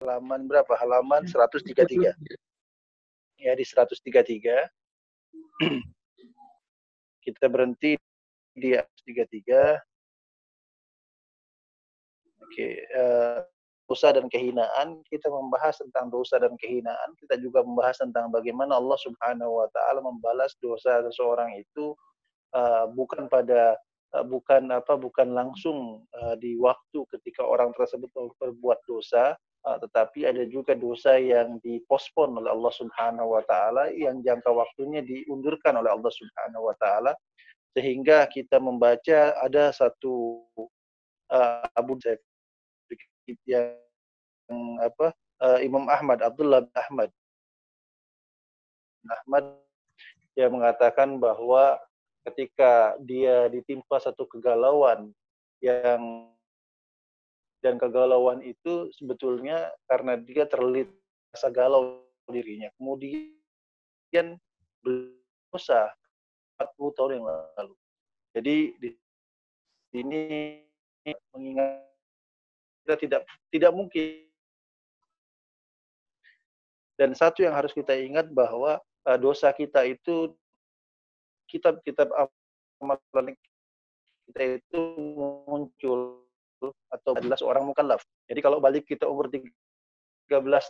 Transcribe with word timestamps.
halaman 0.00 0.44
berapa? 0.48 0.72
Halaman 0.76 1.24
133. 1.24 2.12
Ya, 3.40 3.52
di 3.56 3.64
133. 3.64 4.68
Kita 7.24 7.46
berhenti 7.48 7.96
di 8.52 8.76
133. 8.76 9.80
Oke, 12.46 12.86
uh, 12.94 13.42
dosa 13.90 14.14
dan 14.14 14.30
kehinaan, 14.30 15.02
kita 15.10 15.26
membahas 15.26 15.82
tentang 15.82 16.14
dosa 16.14 16.38
dan 16.38 16.54
kehinaan, 16.62 17.10
kita 17.18 17.38
juga 17.42 17.66
membahas 17.66 17.98
tentang 17.98 18.30
bagaimana 18.30 18.78
Allah 18.78 18.94
Subhanahu 19.02 19.62
wa 19.62 19.66
taala 19.74 19.98
membalas 19.98 20.54
dosa 20.62 21.02
seseorang 21.10 21.58
itu 21.58 21.94
uh, 22.54 22.86
bukan 22.94 23.26
pada 23.26 23.74
uh, 24.14 24.22
bukan 24.26 24.70
apa 24.70 24.94
bukan 24.94 25.34
langsung 25.34 26.06
uh, 26.22 26.38
di 26.38 26.54
waktu 26.58 27.02
ketika 27.18 27.42
orang 27.42 27.74
tersebut 27.74 28.10
berbuat 28.14 28.78
dosa, 28.86 29.34
tetapi 29.66 30.30
ada 30.30 30.46
juga 30.46 30.78
dosa 30.78 31.18
yang 31.18 31.58
dipospon 31.58 32.38
oleh 32.38 32.54
Allah 32.54 32.70
Subhanahu 32.70 33.34
wa 33.34 33.42
taala 33.50 33.90
yang 33.90 34.22
jangka 34.22 34.46
waktunya 34.54 35.02
diundurkan 35.02 35.74
oleh 35.74 35.90
Allah 35.90 36.12
Subhanahu 36.14 36.70
wa 36.70 36.76
taala 36.78 37.12
sehingga 37.74 38.24
kita 38.30 38.62
membaca 38.62 39.34
ada 39.42 39.74
satu 39.74 40.46
uh, 41.34 41.66
Abu 41.74 41.98
Zaid 41.98 42.22
yang 43.44 43.74
apa 44.78 45.10
uh, 45.42 45.58
Imam 45.58 45.90
Ahmad 45.90 46.22
Abdullah 46.22 46.62
bin 46.62 46.74
Ahmad. 46.78 47.10
Ahmad 49.06 49.44
yang 50.38 50.54
mengatakan 50.54 51.18
bahwa 51.18 51.78
ketika 52.26 52.94
dia 53.02 53.46
ditimpa 53.50 53.98
satu 54.02 54.26
kegalauan 54.26 55.14
yang 55.62 56.30
dan 57.66 57.82
kegalauan 57.82 58.46
itu 58.46 58.94
sebetulnya 58.94 59.74
karena 59.90 60.14
dia 60.22 60.46
terlilit 60.46 60.86
rasa 61.34 61.50
galau 61.50 62.06
dirinya. 62.30 62.70
Kemudian 62.78 64.38
berdosa 64.86 65.90
40 66.62 66.94
tahun 66.94 67.10
yang 67.18 67.26
lalu. 67.26 67.74
Jadi 68.38 68.56
di 68.78 68.90
sini 69.90 70.22
mengingat 71.34 71.90
kita 72.86 72.94
tidak 73.02 73.22
tidak 73.50 73.72
mungkin. 73.74 74.22
Dan 76.94 77.18
satu 77.18 77.42
yang 77.42 77.58
harus 77.58 77.74
kita 77.74 77.98
ingat 77.98 78.30
bahwa 78.30 78.78
uh, 79.10 79.18
dosa 79.18 79.50
kita 79.50 79.82
itu 79.90 80.30
kitab-kitab 81.50 82.14
amalan 82.78 83.34
kita 84.30 84.62
itu 84.62 84.80
muncul 85.50 86.25
atau 86.90 87.10
adalah 87.16 87.36
seorang 87.38 87.64
mukallaf. 87.66 88.02
Jadi 88.26 88.40
kalau 88.40 88.58
balik 88.58 88.88
kita 88.88 89.04
umur 89.06 89.28
13 89.28 89.50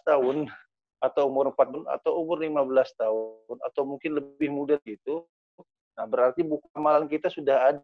tahun 0.02 0.50
atau 0.98 1.22
umur 1.28 1.52
14 1.52 1.86
atau 2.00 2.12
umur 2.20 2.40
15 2.42 3.00
tahun 3.00 3.56
atau 3.62 3.82
mungkin 3.84 4.10
lebih 4.18 4.48
muda 4.48 4.76
itu, 4.88 5.22
nah 5.94 6.08
berarti 6.08 6.42
buku 6.42 6.66
amalan 6.74 7.06
kita 7.06 7.28
sudah 7.28 7.74
ada. 7.74 7.82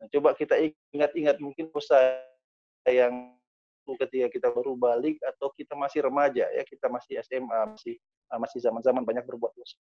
Nah, 0.00 0.08
coba 0.08 0.32
kita 0.32 0.56
ingat-ingat 0.96 1.36
mungkin 1.44 1.68
dosa 1.68 1.96
yang 2.88 3.36
ketika 3.90 4.30
kita 4.30 4.48
baru 4.48 4.78
balik 4.78 5.18
atau 5.26 5.50
kita 5.52 5.74
masih 5.74 6.06
remaja 6.06 6.46
ya 6.46 6.62
kita 6.62 6.86
masih 6.86 7.18
SMA 7.26 7.74
masih 7.74 7.98
ah, 8.30 8.38
masih 8.38 8.62
zaman-zaman 8.62 9.02
banyak 9.02 9.26
berbuat 9.26 9.50
dosa 9.50 9.74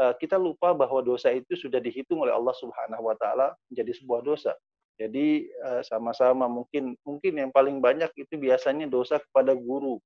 uh, 0.00 0.14
kita 0.16 0.40
lupa 0.40 0.72
bahwa 0.72 1.04
dosa 1.04 1.28
itu 1.28 1.52
sudah 1.52 1.78
dihitung 1.78 2.24
oleh 2.24 2.32
Allah 2.32 2.56
Subhanahu 2.56 3.04
wa 3.04 3.16
taala 3.20 3.52
menjadi 3.68 3.92
sebuah 4.00 4.24
dosa. 4.24 4.56
Jadi 5.00 5.48
uh, 5.64 5.80
sama-sama 5.80 6.44
mungkin 6.44 6.92
mungkin 7.08 7.32
yang 7.40 7.48
paling 7.48 7.80
banyak 7.80 8.12
itu 8.20 8.36
biasanya 8.36 8.84
dosa 8.84 9.16
kepada 9.16 9.56
guru. 9.56 9.96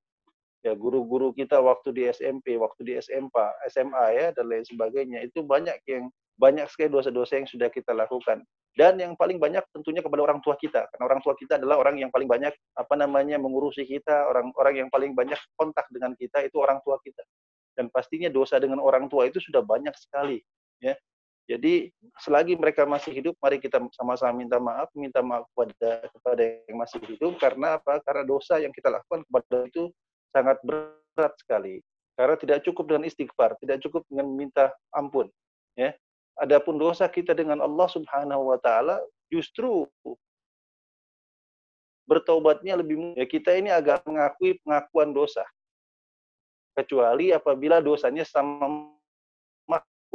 Ya, 0.63 0.71
guru-guru 0.73 1.35
kita 1.35 1.59
waktu 1.59 1.91
di 1.91 2.07
SMP, 2.09 2.55
waktu 2.55 2.81
di 2.87 2.93
SMA, 3.03 3.45
SMA 3.69 4.05
ya 4.15 4.27
dan 4.33 4.49
lain 4.49 4.65
sebagainya 4.65 5.21
itu 5.27 5.43
banyak 5.43 5.77
yang 5.85 6.07
banyak 6.39 6.65
sekali 6.71 6.89
dosa-dosa 6.95 7.43
yang 7.43 7.45
sudah 7.45 7.67
kita 7.69 7.91
lakukan. 7.91 8.41
Dan 8.75 8.99
yang 8.99 9.15
paling 9.15 9.39
banyak 9.39 9.63
tentunya 9.71 10.03
kepada 10.03 10.19
orang 10.19 10.43
tua 10.43 10.59
kita, 10.59 10.83
karena 10.91 11.03
orang 11.07 11.23
tua 11.23 11.31
kita 11.39 11.55
adalah 11.55 11.79
orang 11.79 11.95
yang 11.95 12.11
paling 12.11 12.27
banyak 12.27 12.51
apa 12.75 12.95
namanya 12.99 13.39
mengurusi 13.39 13.87
kita, 13.87 14.27
orang-orang 14.27 14.83
yang 14.83 14.89
paling 14.91 15.15
banyak 15.15 15.39
kontak 15.55 15.87
dengan 15.87 16.11
kita 16.19 16.43
itu 16.43 16.59
orang 16.59 16.83
tua 16.83 16.99
kita. 16.99 17.23
Dan 17.71 17.87
pastinya 17.87 18.27
dosa 18.27 18.59
dengan 18.59 18.83
orang 18.83 19.07
tua 19.07 19.31
itu 19.31 19.39
sudah 19.39 19.63
banyak 19.63 19.95
sekali, 19.95 20.43
ya. 20.83 20.91
Jadi 21.45 21.93
selagi 22.25 22.57
mereka 22.57 22.89
masih 22.89 23.13
hidup, 23.13 23.37
mari 23.37 23.61
kita 23.61 23.77
sama-sama 23.93 24.33
minta 24.33 24.57
maaf, 24.57 24.89
minta 24.97 25.21
maaf 25.21 25.45
kepada 25.53 26.09
kepada 26.09 26.41
yang 26.65 26.77
masih 26.81 26.99
hidup 27.05 27.37
karena 27.37 27.77
apa? 27.77 28.01
Karena 28.01 28.25
dosa 28.25 28.57
yang 28.57 28.73
kita 28.73 28.89
lakukan 28.89 29.21
kepada 29.29 29.57
itu 29.69 29.93
sangat 30.33 30.57
berat 30.65 31.33
sekali. 31.37 31.85
Karena 32.17 32.35
tidak 32.39 32.65
cukup 32.65 32.89
dengan 32.89 33.03
istighfar, 33.05 33.53
tidak 33.61 33.77
cukup 33.85 34.01
dengan 34.09 34.25
minta 34.33 34.73
ampun, 34.95 35.29
ya 35.77 35.93
Adapun 36.35 36.75
dosa 36.75 37.07
kita 37.07 37.31
dengan 37.31 37.63
Allah 37.63 37.87
Subhanahu 37.87 38.51
wa 38.51 38.59
taala 38.59 38.99
justru 39.31 39.87
bertobatnya 42.03 42.75
lebih 42.75 43.15
ya 43.15 43.23
kita 43.23 43.55
ini 43.55 43.71
agak 43.71 44.03
mengakui 44.03 44.59
pengakuan 44.59 45.15
dosa. 45.15 45.47
Kecuali 46.75 47.31
apabila 47.31 47.79
dosanya 47.79 48.27
sama 48.27 48.91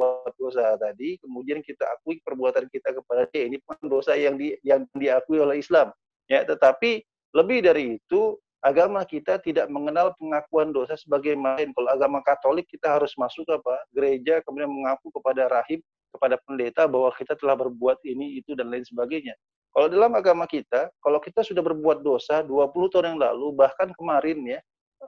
buat 0.01 0.33
dosa 0.41 0.81
tadi, 0.81 1.21
kemudian 1.21 1.61
kita 1.61 1.85
akui 1.93 2.25
perbuatan 2.25 2.73
kita 2.73 2.97
kepada 2.97 3.29
dia 3.29 3.45
ini 3.45 3.61
pun 3.61 3.77
dosa 3.85 4.17
yang 4.17 4.41
di, 4.41 4.57
yang 4.65 4.89
diakui 4.97 5.37
oleh 5.37 5.61
Islam. 5.61 5.93
Ya, 6.25 6.41
tetapi 6.49 7.05
lebih 7.37 7.61
dari 7.61 8.01
itu 8.01 8.41
agama 8.65 9.05
kita 9.05 9.37
tidak 9.45 9.69
mengenal 9.69 10.17
pengakuan 10.17 10.73
dosa 10.73 10.97
sebagai 10.97 11.37
main. 11.37 11.77
Kalau 11.77 11.91
agama 11.93 12.25
Katolik 12.25 12.65
kita 12.73 12.97
harus 12.97 13.13
masuk 13.21 13.45
apa? 13.53 13.77
Gereja 13.93 14.41
kemudian 14.41 14.73
mengaku 14.73 15.13
kepada 15.13 15.53
rahib 15.53 15.85
kepada 16.11 16.37
pendeta 16.43 16.91
bahwa 16.91 17.13
kita 17.15 17.39
telah 17.39 17.55
berbuat 17.55 18.03
ini, 18.03 18.43
itu, 18.43 18.59
dan 18.59 18.69
lain 18.69 18.83
sebagainya. 18.83 19.35
Kalau 19.71 19.87
dalam 19.87 20.11
agama 20.19 20.51
kita, 20.51 20.91
kalau 20.99 21.23
kita 21.23 21.47
sudah 21.47 21.63
berbuat 21.63 22.03
dosa 22.03 22.43
20 22.43 22.91
tahun 22.91 23.15
yang 23.15 23.21
lalu, 23.23 23.55
bahkan 23.55 23.95
kemarin 23.95 24.43
ya, 24.43 24.59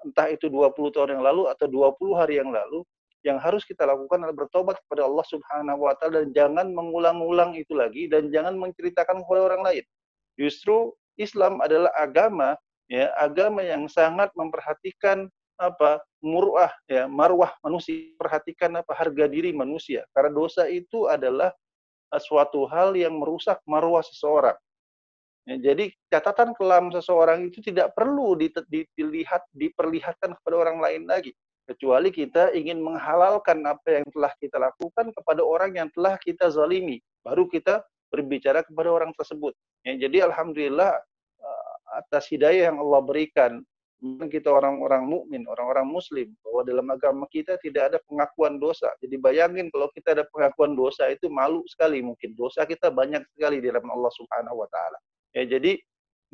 entah 0.06 0.30
itu 0.30 0.46
20 0.46 0.94
tahun 0.94 1.18
yang 1.18 1.22
lalu 1.26 1.50
atau 1.50 1.66
20 1.66 2.14
hari 2.14 2.38
yang 2.38 2.54
lalu, 2.54 2.86
yang 3.22 3.38
harus 3.38 3.62
kita 3.62 3.86
lakukan 3.86 4.22
adalah 4.26 4.46
bertobat 4.46 4.76
kepada 4.86 5.06
Allah 5.06 5.26
Subhanahu 5.30 5.86
wa 5.86 5.94
taala 5.94 6.26
dan 6.26 6.30
jangan 6.34 6.66
mengulang-ulang 6.74 7.54
itu 7.54 7.72
lagi 7.74 8.10
dan 8.10 8.34
jangan 8.34 8.58
menceritakan 8.58 9.22
kepada 9.22 9.40
orang 9.54 9.62
lain. 9.62 9.84
Justru 10.34 10.90
Islam 11.14 11.62
adalah 11.62 11.94
agama 11.94 12.58
ya, 12.90 13.14
agama 13.14 13.62
yang 13.62 13.86
sangat 13.86 14.34
memperhatikan 14.34 15.30
apa 15.60 16.02
murwah 16.18 16.74
ya 16.90 17.06
marwah 17.06 17.54
manusia 17.62 18.10
perhatikan 18.18 18.74
apa 18.82 18.90
harga 18.90 19.30
diri 19.30 19.54
manusia. 19.54 20.02
Karena 20.10 20.34
dosa 20.34 20.66
itu 20.66 21.06
adalah 21.06 21.54
uh, 22.10 22.22
suatu 22.22 22.66
hal 22.66 22.98
yang 22.98 23.14
merusak 23.22 23.62
marwah 23.70 24.02
seseorang. 24.02 24.58
Ya, 25.46 25.74
jadi 25.74 25.90
catatan 26.10 26.54
kelam 26.54 26.90
seseorang 26.94 27.50
itu 27.50 27.62
tidak 27.62 27.94
perlu 27.94 28.38
dilihat 28.94 29.42
diperlihatkan 29.54 30.38
kepada 30.38 30.54
orang 30.54 30.78
lain 30.78 31.02
lagi 31.06 31.34
kecuali 31.72 32.12
kita 32.12 32.52
ingin 32.52 32.84
menghalalkan 32.84 33.64
apa 33.64 34.00
yang 34.00 34.06
telah 34.12 34.32
kita 34.36 34.60
lakukan 34.60 35.08
kepada 35.16 35.40
orang 35.40 35.72
yang 35.72 35.88
telah 35.96 36.20
kita 36.20 36.52
zalimi 36.52 37.00
baru 37.24 37.48
kita 37.48 37.80
berbicara 38.12 38.60
kepada 38.60 38.92
orang 38.92 39.16
tersebut 39.16 39.56
ya, 39.88 39.96
jadi 39.96 40.28
alhamdulillah 40.28 40.92
uh, 41.40 41.74
atas 41.96 42.28
hidayah 42.28 42.68
yang 42.68 42.78
Allah 42.78 43.00
berikan 43.00 43.64
kita 44.02 44.50
orang-orang 44.50 45.06
mukmin, 45.06 45.46
orang-orang 45.46 45.86
muslim 45.86 46.34
bahwa 46.42 46.66
dalam 46.66 46.86
agama 46.90 47.24
kita 47.30 47.54
tidak 47.62 47.94
ada 47.94 47.98
pengakuan 48.10 48.58
dosa. 48.58 48.90
Jadi 48.98 49.14
bayangin 49.14 49.70
kalau 49.70 49.86
kita 49.94 50.18
ada 50.18 50.24
pengakuan 50.26 50.74
dosa 50.74 51.06
itu 51.06 51.30
malu 51.30 51.62
sekali 51.70 52.02
mungkin. 52.02 52.34
Dosa 52.34 52.66
kita 52.66 52.90
banyak 52.90 53.22
sekali 53.38 53.62
di 53.62 53.70
dalam 53.70 53.86
Allah 53.86 54.10
Subhanahu 54.10 54.58
wa 54.58 54.68
taala. 54.74 54.98
Ya, 55.38 55.46
jadi 55.46 55.78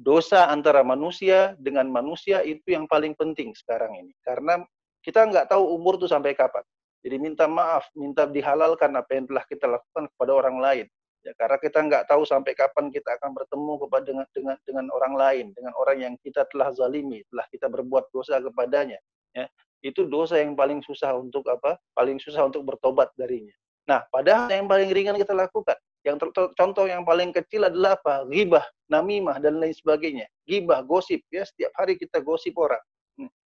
dosa 0.00 0.48
antara 0.48 0.81
manusia 0.81 1.53
dengan 1.60 1.93
manusia 1.93 2.41
itu 2.41 2.72
yang 2.72 2.88
paling 2.88 3.12
penting 3.12 3.53
sekarang 3.53 3.92
ini. 4.01 4.16
Karena 4.24 4.65
kita 5.09 5.25
nggak 5.25 5.49
tahu 5.49 5.65
umur 5.72 5.97
itu 5.97 6.05
sampai 6.05 6.37
kapan. 6.37 6.60
Jadi 7.01 7.16
minta 7.16 7.49
maaf, 7.49 7.89
minta 7.97 8.28
dihalalkan 8.28 8.93
apa 8.93 9.09
yang 9.16 9.25
telah 9.25 9.45
kita 9.49 9.65
lakukan 9.65 10.05
kepada 10.13 10.33
orang 10.37 10.60
lain. 10.60 10.87
Ya, 11.25 11.33
karena 11.33 11.57
kita 11.57 11.78
nggak 11.81 12.05
tahu 12.13 12.28
sampai 12.28 12.53
kapan 12.53 12.93
kita 12.93 13.16
akan 13.16 13.33
bertemu 13.33 13.72
kepada 13.89 14.05
dengan 14.05 14.27
dengan 14.37 14.57
dengan 14.69 14.87
orang 14.93 15.15
lain, 15.16 15.47
dengan 15.57 15.72
orang 15.81 15.97
yang 15.97 16.15
kita 16.21 16.45
telah 16.53 16.69
zalimi, 16.77 17.25
telah 17.33 17.49
kita 17.49 17.72
berbuat 17.72 18.13
dosa 18.13 18.37
kepadanya. 18.37 19.01
Ya, 19.33 19.49
itu 19.81 20.05
dosa 20.05 20.37
yang 20.45 20.53
paling 20.53 20.84
susah 20.84 21.16
untuk 21.16 21.49
apa? 21.49 21.81
Paling 21.97 22.21
susah 22.21 22.45
untuk 22.45 22.69
bertobat 22.69 23.09
darinya. 23.16 23.57
Nah, 23.89 24.05
padahal 24.13 24.53
yang 24.53 24.69
paling 24.69 24.93
ringan 24.93 25.16
kita 25.16 25.33
lakukan. 25.33 25.81
Yang 26.05 26.31
contoh 26.55 26.84
yang 26.84 27.03
paling 27.09 27.33
kecil 27.33 27.66
adalah 27.66 27.97
apa? 27.97 28.28
Gibah, 28.28 28.63
namimah 28.93 29.41
dan 29.41 29.57
lain 29.57 29.72
sebagainya. 29.72 30.28
Gibah, 30.45 30.84
gosip 30.84 31.25
ya 31.33 31.49
setiap 31.49 31.72
hari 31.75 31.97
kita 31.97 32.21
gosip 32.21 32.53
orang. 32.60 32.81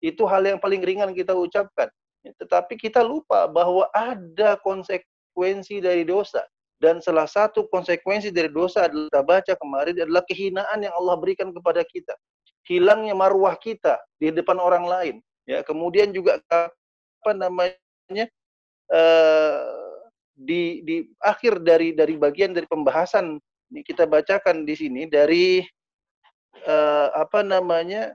Itu 0.03 0.29
hal 0.29 0.45
yang 0.45 0.59
paling 0.61 0.81
ringan 0.83 1.11
kita 1.13 1.33
ucapkan. 1.33 1.89
Tetapi 2.23 2.75
kita 2.75 3.01
lupa 3.01 3.47
bahwa 3.47 3.87
ada 3.95 4.59
konsekuensi 4.59 5.79
dari 5.79 6.03
dosa. 6.03 6.43
Dan 6.77 7.01
salah 7.01 7.25
satu 7.25 7.65
konsekuensi 7.73 8.29
dari 8.29 8.53
dosa 8.53 8.85
adalah 8.85 9.09
kita 9.09 9.23
baca 9.25 9.53
kemarin 9.57 9.95
adalah 9.97 10.21
kehinaan 10.29 10.85
yang 10.85 10.93
Allah 10.93 11.15
berikan 11.17 11.49
kepada 11.49 11.81
kita. 11.85 12.13
hilangnya 12.67 13.15
marwah 13.15 13.55
kita 13.55 13.95
di 14.19 14.27
depan 14.27 14.59
orang 14.59 14.83
lain. 14.83 15.15
Ya, 15.47 15.63
kemudian 15.63 16.11
juga 16.11 16.43
apa 16.51 17.31
namanya 17.31 18.27
uh, 18.91 19.87
di 20.35 20.83
di 20.83 21.07
akhir 21.23 21.63
dari 21.63 21.95
dari 21.95 22.19
bagian 22.19 22.51
dari 22.51 22.67
pembahasan 22.67 23.39
ini 23.71 23.81
kita 23.87 24.03
bacakan 24.03 24.67
di 24.67 24.75
sini 24.75 25.07
dari 25.07 25.63
uh, 26.67 27.07
apa 27.15 27.41
namanya 27.41 28.11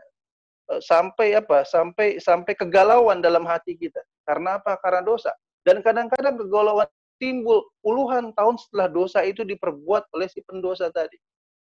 sampai 0.80 1.36
apa 1.36 1.66
sampai 1.66 2.22
sampai 2.22 2.54
kegalauan 2.56 3.20
dalam 3.20 3.44
hati 3.44 3.76
kita. 3.76 4.00
Karena 4.24 4.62
apa? 4.62 4.78
Karena 4.80 5.02
dosa. 5.04 5.34
Dan 5.66 5.82
kadang-kadang 5.82 6.38
kegalauan 6.38 6.88
timbul 7.18 7.62
puluhan 7.82 8.34
tahun 8.34 8.56
setelah 8.58 8.88
dosa 8.90 9.22
itu 9.22 9.46
diperbuat 9.46 10.10
oleh 10.14 10.26
si 10.30 10.42
pendosa 10.42 10.90
tadi. 10.90 11.18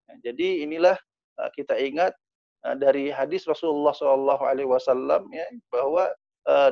Nah, 0.10 0.18
jadi 0.22 0.66
inilah 0.66 0.98
uh, 1.42 1.50
kita 1.54 1.78
ingat 1.78 2.14
uh, 2.66 2.76
dari 2.78 3.14
hadis 3.14 3.46
Rasulullah 3.46 3.94
SAW 3.94 5.30
ya 5.30 5.48
bahwa 5.70 6.10
uh, 6.50 6.72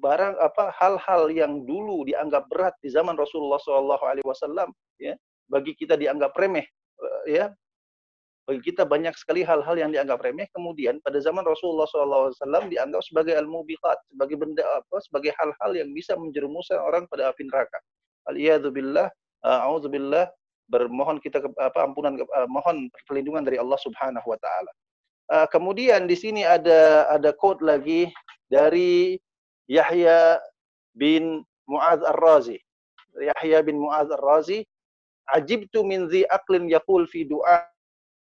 barang 0.00 0.40
apa 0.40 0.72
hal-hal 0.80 1.28
yang 1.28 1.68
dulu 1.68 2.08
dianggap 2.08 2.48
berat 2.48 2.72
di 2.80 2.88
zaman 2.88 3.12
Rasulullah 3.12 3.60
SAW 3.60 4.72
ya 4.96 5.12
bagi 5.52 5.76
kita 5.76 6.00
dianggap 6.00 6.32
remeh 6.32 6.64
uh, 7.04 7.22
ya 7.28 7.52
bagi 8.52 8.68
kita 8.68 8.84
banyak 8.84 9.16
sekali 9.16 9.40
hal-hal 9.40 9.72
yang 9.80 9.88
dianggap 9.88 10.20
remeh 10.20 10.44
kemudian 10.52 11.00
pada 11.00 11.16
zaman 11.24 11.40
Rasulullah 11.40 11.88
SAW 11.88 12.68
dianggap 12.68 13.00
sebagai 13.00 13.32
al-mubiqat 13.40 13.96
sebagai 14.12 14.36
benda 14.36 14.60
apa 14.76 15.00
sebagai 15.00 15.32
hal-hal 15.40 15.72
yang 15.72 15.88
bisa 15.96 16.12
menjerumuskan 16.20 16.76
orang 16.76 17.08
pada 17.08 17.32
api 17.32 17.48
neraka 17.48 17.80
Aliyadzubillah, 18.30 19.10
a'udzubillah, 19.42 20.30
bermohon 20.70 21.18
kita 21.18 21.42
ke, 21.42 21.48
apa 21.58 21.84
ampunan 21.84 22.14
uh, 22.22 22.48
mohon 22.48 22.86
perlindungan 23.04 23.42
dari 23.42 23.58
Allah 23.58 23.78
Subhanahu 23.82 24.24
wa 24.24 24.38
taala. 24.38 24.72
Uh, 25.32 25.46
kemudian 25.50 26.06
di 26.06 26.14
sini 26.14 26.46
ada 26.46 27.10
ada 27.10 27.34
quote 27.34 27.60
lagi 27.64 28.08
dari 28.46 29.18
Yahya 29.66 30.38
bin 30.94 31.42
Muadz 31.66 32.04
Ar-Razi. 32.06 32.62
Yahya 33.18 33.60
bin 33.66 33.82
Muadz 33.82 34.12
Ar-Razi, 34.14 34.62
"Ajibtu 35.34 35.82
min 35.82 36.06
dhi 36.06 36.22
aqlin 36.30 36.70
yaqul 36.70 37.04
fi 37.10 37.26
du'a 37.26 37.71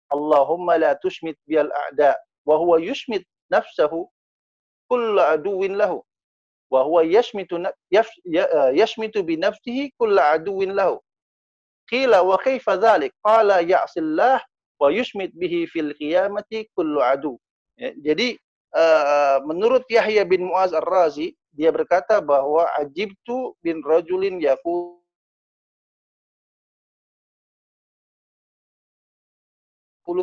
Allahumma 0.09 0.77
la 0.77 0.95
tushmit 0.95 1.36
bil 1.48 1.69
a'da 1.71 2.15
wa 2.45 2.57
huwa 2.57 2.80
yushmit 2.81 3.24
nafsahu 3.51 4.07
kullu 4.89 5.19
aduwin 5.21 5.75
lahu." 5.75 6.04
wa 6.69 6.83
huwa 6.83 7.04
yashmitu 7.04 7.63
yashmitu 8.74 9.24
bi 9.24 9.38
nafsihi 9.38 9.92
kulla 9.98 10.30
aduwin 10.30 10.74
lahu 10.75 11.00
qila 11.89 12.21
wa 12.21 12.38
kaifa 12.38 12.77
dhalik 12.77 13.13
qala 13.24 13.62
ya'sillah 13.62 14.44
wa 14.80 14.92
yushmit 14.92 15.31
bihi 15.36 15.68
fil 15.68 15.94
qiyamati 15.95 16.68
kullu 16.75 17.00
adu 17.04 17.39
ya, 17.77 17.94
jadi 18.04 18.36
uh, 18.75 19.39
menurut 19.48 19.88
Yahya 19.89 20.27
bin 20.27 20.44
Muaz 20.51 20.75
Ar-Razi 20.75 21.31
dia 21.56 21.71
berkata 21.71 22.19
bahwa 22.21 22.68
ajibtu 22.75 23.56
bin 23.63 23.80
rajulin 23.81 24.38
yaqulu 24.44 25.00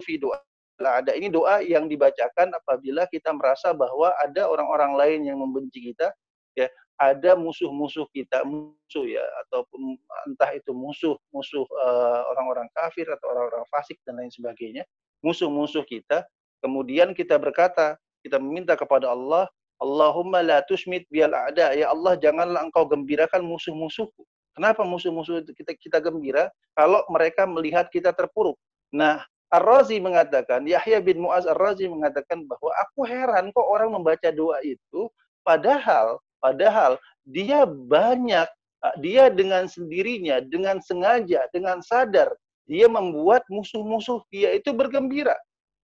fi 0.04 0.20
doa 0.20 0.38
ada 0.82 1.14
ini 1.14 1.30
doa 1.30 1.62
yang 1.62 1.86
dibacakan 1.86 2.50
apabila 2.50 3.06
kita 3.06 3.30
merasa 3.30 3.70
bahwa 3.70 4.10
ada 4.18 4.50
orang-orang 4.50 4.92
lain 4.98 5.20
yang 5.30 5.38
membenci 5.38 5.94
kita 5.94 6.10
ya 6.58 6.66
ada 6.98 7.38
musuh-musuh 7.38 8.06
kita 8.10 8.42
musuh 8.42 9.06
ya 9.06 9.22
ataupun 9.46 9.98
entah 10.30 10.50
itu 10.54 10.74
musuh 10.74 11.14
musuh 11.30 11.62
uh, 11.62 12.26
orang-orang 12.34 12.66
kafir 12.74 13.06
atau 13.06 13.30
orang-orang 13.30 13.62
fasik 13.70 13.98
dan 14.02 14.18
lain 14.18 14.30
sebagainya 14.34 14.82
musuh-musuh 15.22 15.86
kita 15.86 16.26
kemudian 16.58 17.14
kita 17.14 17.38
berkata 17.38 17.94
kita 18.26 18.42
meminta 18.42 18.74
kepada 18.74 19.14
Allah 19.14 19.46
Allahumma 19.82 20.40
la 20.40 20.62
tusmit 20.64 21.04
bial 21.10 21.34
a'da. 21.34 21.74
Ya 21.74 21.90
Allah 21.90 22.14
janganlah 22.16 22.62
engkau 22.64 22.86
gembirakan 22.86 23.42
musuh-musuhku. 23.42 24.22
Kenapa 24.54 24.86
musuh-musuh 24.86 25.42
kita 25.50 25.74
kita 25.74 25.98
gembira? 25.98 26.46
Kalau 26.78 27.02
mereka 27.10 27.42
melihat 27.44 27.90
kita 27.90 28.14
terpuruk. 28.14 28.54
Nah 28.94 29.26
Ar-Razi 29.54 30.02
mengatakan, 30.02 30.66
Yahya 30.66 30.98
bin 30.98 31.22
Muaz 31.22 31.46
Ar-Razi 31.46 31.86
mengatakan 31.86 32.42
bahwa 32.50 32.74
aku 32.82 33.06
heran 33.06 33.54
kok 33.54 33.66
orang 33.70 33.94
membaca 33.94 34.34
doa 34.34 34.58
itu 34.66 35.06
padahal 35.46 36.18
Padahal 36.44 37.00
dia 37.24 37.64
banyak, 37.64 38.44
ah, 38.84 38.96
dia 39.00 39.32
dengan 39.32 39.64
sendirinya, 39.64 40.44
dengan 40.44 40.76
sengaja, 40.76 41.48
dengan 41.56 41.80
sadar, 41.80 42.28
dia 42.68 42.84
membuat 42.84 43.48
musuh-musuh 43.48 44.20
dia 44.28 44.52
itu 44.52 44.76
bergembira. 44.76 45.32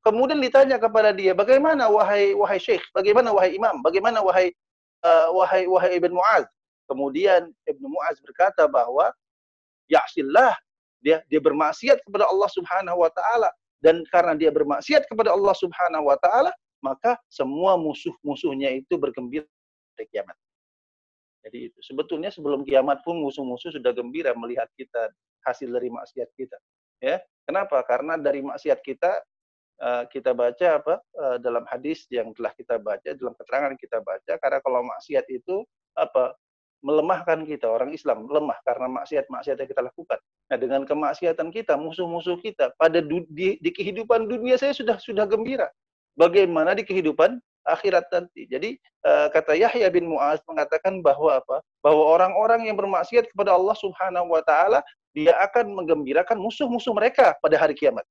Kemudian 0.04 0.36
ditanya 0.36 0.76
kepada 0.76 1.16
dia, 1.16 1.32
bagaimana 1.32 1.88
wahai 1.88 2.36
wahai 2.36 2.60
syekh, 2.60 2.84
bagaimana 2.92 3.32
wahai 3.32 3.56
imam, 3.56 3.80
bagaimana 3.80 4.20
wahai 4.20 4.52
uh, 5.00 5.32
wahai 5.32 5.64
wahai 5.64 5.96
Ibn 5.96 6.12
Muaz. 6.12 6.44
Kemudian 6.84 7.48
Ibn 7.64 7.84
Muaz 7.88 8.20
berkata 8.20 8.68
bahwa 8.68 9.16
ya'sillah 9.88 10.52
dia 11.00 11.24
dia 11.32 11.40
bermaksiat 11.40 12.04
kepada 12.04 12.28
Allah 12.28 12.48
Subhanahu 12.52 13.00
wa 13.00 13.08
taala 13.08 13.48
dan 13.80 14.04
karena 14.12 14.36
dia 14.36 14.52
bermaksiat 14.52 15.08
kepada 15.08 15.32
Allah 15.32 15.56
Subhanahu 15.56 16.08
wa 16.08 16.16
taala 16.20 16.52
maka 16.80 17.16
semua 17.28 17.76
musuh-musuhnya 17.76 18.72
itu 18.72 18.96
bergembira 18.96 19.44
di 19.96 20.04
kiamat. 20.08 20.36
Jadi 21.40 21.72
itu 21.72 21.78
sebetulnya 21.80 22.28
sebelum 22.28 22.64
kiamat 22.64 23.00
pun 23.00 23.20
musuh-musuh 23.20 23.72
sudah 23.72 23.92
gembira 23.96 24.36
melihat 24.36 24.68
kita 24.76 25.08
hasil 25.44 25.72
dari 25.72 25.88
maksiat 25.88 26.28
kita. 26.36 26.56
Ya, 27.00 27.20
kenapa? 27.48 27.80
Karena 27.88 28.20
dari 28.20 28.44
maksiat 28.44 28.84
kita 28.84 29.12
eh, 29.80 30.04
kita 30.12 30.36
baca 30.36 30.68
apa 30.76 30.94
eh, 31.00 31.36
dalam 31.40 31.64
hadis 31.68 32.04
yang 32.12 32.36
telah 32.36 32.52
kita 32.52 32.76
baca 32.76 33.08
dalam 33.16 33.32
keterangan 33.36 33.72
kita 33.80 33.98
baca 34.04 34.32
karena 34.36 34.58
kalau 34.60 34.80
maksiat 34.84 35.24
itu 35.32 35.64
apa 35.96 36.36
melemahkan 36.80 37.44
kita 37.44 37.68
orang 37.68 37.92
Islam 37.92 38.24
lemah 38.26 38.56
karena 38.64 38.88
maksiat-maksiat 38.88 39.56
yang 39.60 39.68
kita 39.68 39.82
lakukan. 39.84 40.18
Nah 40.48 40.56
dengan 40.56 40.82
kemaksiatan 40.88 41.48
kita 41.52 41.76
musuh-musuh 41.76 42.40
kita 42.40 42.72
pada 42.80 43.04
di, 43.04 43.60
di 43.60 43.70
kehidupan 43.70 44.26
dunia 44.26 44.56
saya 44.56 44.72
sudah 44.72 44.96
sudah 44.96 45.28
gembira. 45.28 45.68
Bagaimana 46.16 46.74
di 46.74 46.82
kehidupan 46.82 47.38
akhirat 47.68 48.08
nanti. 48.12 48.48
Jadi 48.48 48.76
uh, 49.04 49.28
kata 49.28 49.56
Yahya 49.56 49.88
bin 49.92 50.08
Muaz 50.08 50.40
mengatakan 50.48 51.04
bahwa 51.04 51.38
apa? 51.40 51.60
Bahwa 51.84 52.02
orang-orang 52.16 52.68
yang 52.68 52.76
bermaksiat 52.76 53.28
kepada 53.30 53.54
Allah 53.54 53.76
Subhanahu 53.76 54.32
wa 54.32 54.42
taala 54.44 54.80
dia 55.12 55.34
akan 55.42 55.74
menggembirakan 55.74 56.38
musuh-musuh 56.38 56.94
mereka 56.94 57.36
pada 57.42 57.58
hari 57.58 57.76
kiamat. 57.76 58.06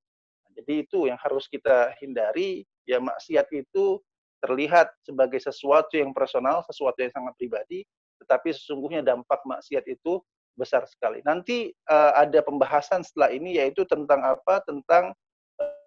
Jadi 0.54 0.84
itu 0.84 1.08
yang 1.08 1.18
harus 1.18 1.48
kita 1.48 1.94
hindari. 1.98 2.66
Ya 2.84 2.98
maksiat 2.98 3.46
itu 3.54 4.02
terlihat 4.40 4.90
sebagai 5.04 5.38
sesuatu 5.38 5.94
yang 5.94 6.16
personal, 6.16 6.64
sesuatu 6.64 6.96
yang 7.04 7.12
sangat 7.12 7.36
pribadi, 7.36 7.84
tetapi 8.30 8.54
sesungguhnya 8.54 9.02
dampak 9.02 9.42
maksiat 9.42 9.82
itu 9.90 10.22
besar 10.54 10.86
sekali. 10.86 11.18
Nanti 11.26 11.74
uh, 11.90 12.14
ada 12.14 12.38
pembahasan 12.46 13.02
setelah 13.02 13.34
ini 13.34 13.58
yaitu 13.58 13.82
tentang 13.82 14.22
apa? 14.22 14.62
Tentang 14.62 15.10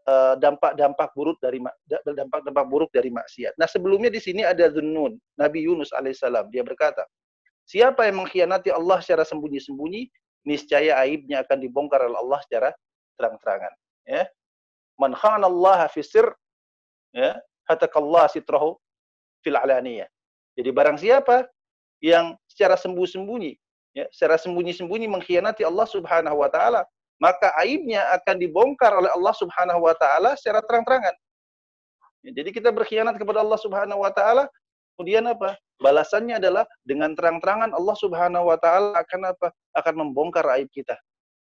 Eh, 0.04 0.36
dampak-dampak 0.36 1.16
buruk 1.16 1.40
dari 1.40 1.64
dampak-dampak 1.88 2.68
buruk 2.68 2.92
dari 2.92 3.08
maksiat. 3.08 3.56
Nah, 3.56 3.72
sebelumnya 3.72 4.12
di 4.12 4.20
sini 4.20 4.44
ada 4.44 4.68
Zunnun, 4.68 5.16
Nabi 5.40 5.64
Yunus 5.64 5.96
alaihissalam. 5.96 6.52
Dia 6.52 6.60
berkata, 6.60 7.08
siapa 7.64 8.04
yang 8.12 8.20
mengkhianati 8.20 8.68
Allah 8.68 9.00
secara 9.00 9.24
sembunyi-sembunyi, 9.24 10.12
niscaya 10.44 11.00
aibnya 11.00 11.48
akan 11.48 11.56
dibongkar 11.56 12.04
oleh 12.04 12.20
Allah 12.20 12.40
secara 12.44 12.70
terang-terangan. 13.16 13.74
Ya. 14.04 14.28
Man 15.00 15.16
khana 15.16 15.48
Allah 15.48 15.88
fi 15.88 16.04
sir, 16.04 16.28
ya, 17.16 17.40
hatakallah 17.72 18.28
sitrahu 18.28 18.76
fil 19.40 19.56
alaniyah. 19.56 20.12
Jadi 20.60 20.68
barang 20.68 21.00
siapa 21.00 21.48
yang 22.04 22.36
secara 22.52 22.76
sembunyi-sembunyi, 22.76 23.56
ya, 23.96 24.06
secara 24.12 24.36
sembunyi-sembunyi 24.36 25.08
mengkhianati 25.08 25.64
Allah 25.64 25.88
Subhanahu 25.88 26.44
wa 26.44 26.52
taala, 26.52 26.84
maka 27.24 27.56
aibnya 27.64 28.04
akan 28.20 28.36
dibongkar 28.44 28.92
oleh 28.92 29.08
Allah 29.16 29.32
Subhanahu 29.32 29.88
wa 29.88 29.96
taala 29.96 30.36
secara 30.36 30.60
terang-terangan. 30.68 31.16
Ya, 32.28 32.32
jadi 32.44 32.52
kita 32.52 32.76
berkhianat 32.76 33.16
kepada 33.16 33.40
Allah 33.40 33.56
Subhanahu 33.56 34.04
wa 34.04 34.12
taala, 34.12 34.52
kemudian 35.00 35.24
apa? 35.32 35.56
Balasannya 35.80 36.44
adalah 36.44 36.68
dengan 36.84 37.16
terang-terangan 37.16 37.72
Allah 37.72 37.96
Subhanahu 37.96 38.52
wa 38.52 38.60
taala 38.60 39.00
akan 39.00 39.32
apa? 39.32 39.48
Akan 39.72 39.96
membongkar 39.96 40.44
aib 40.60 40.68
kita. 40.76 41.00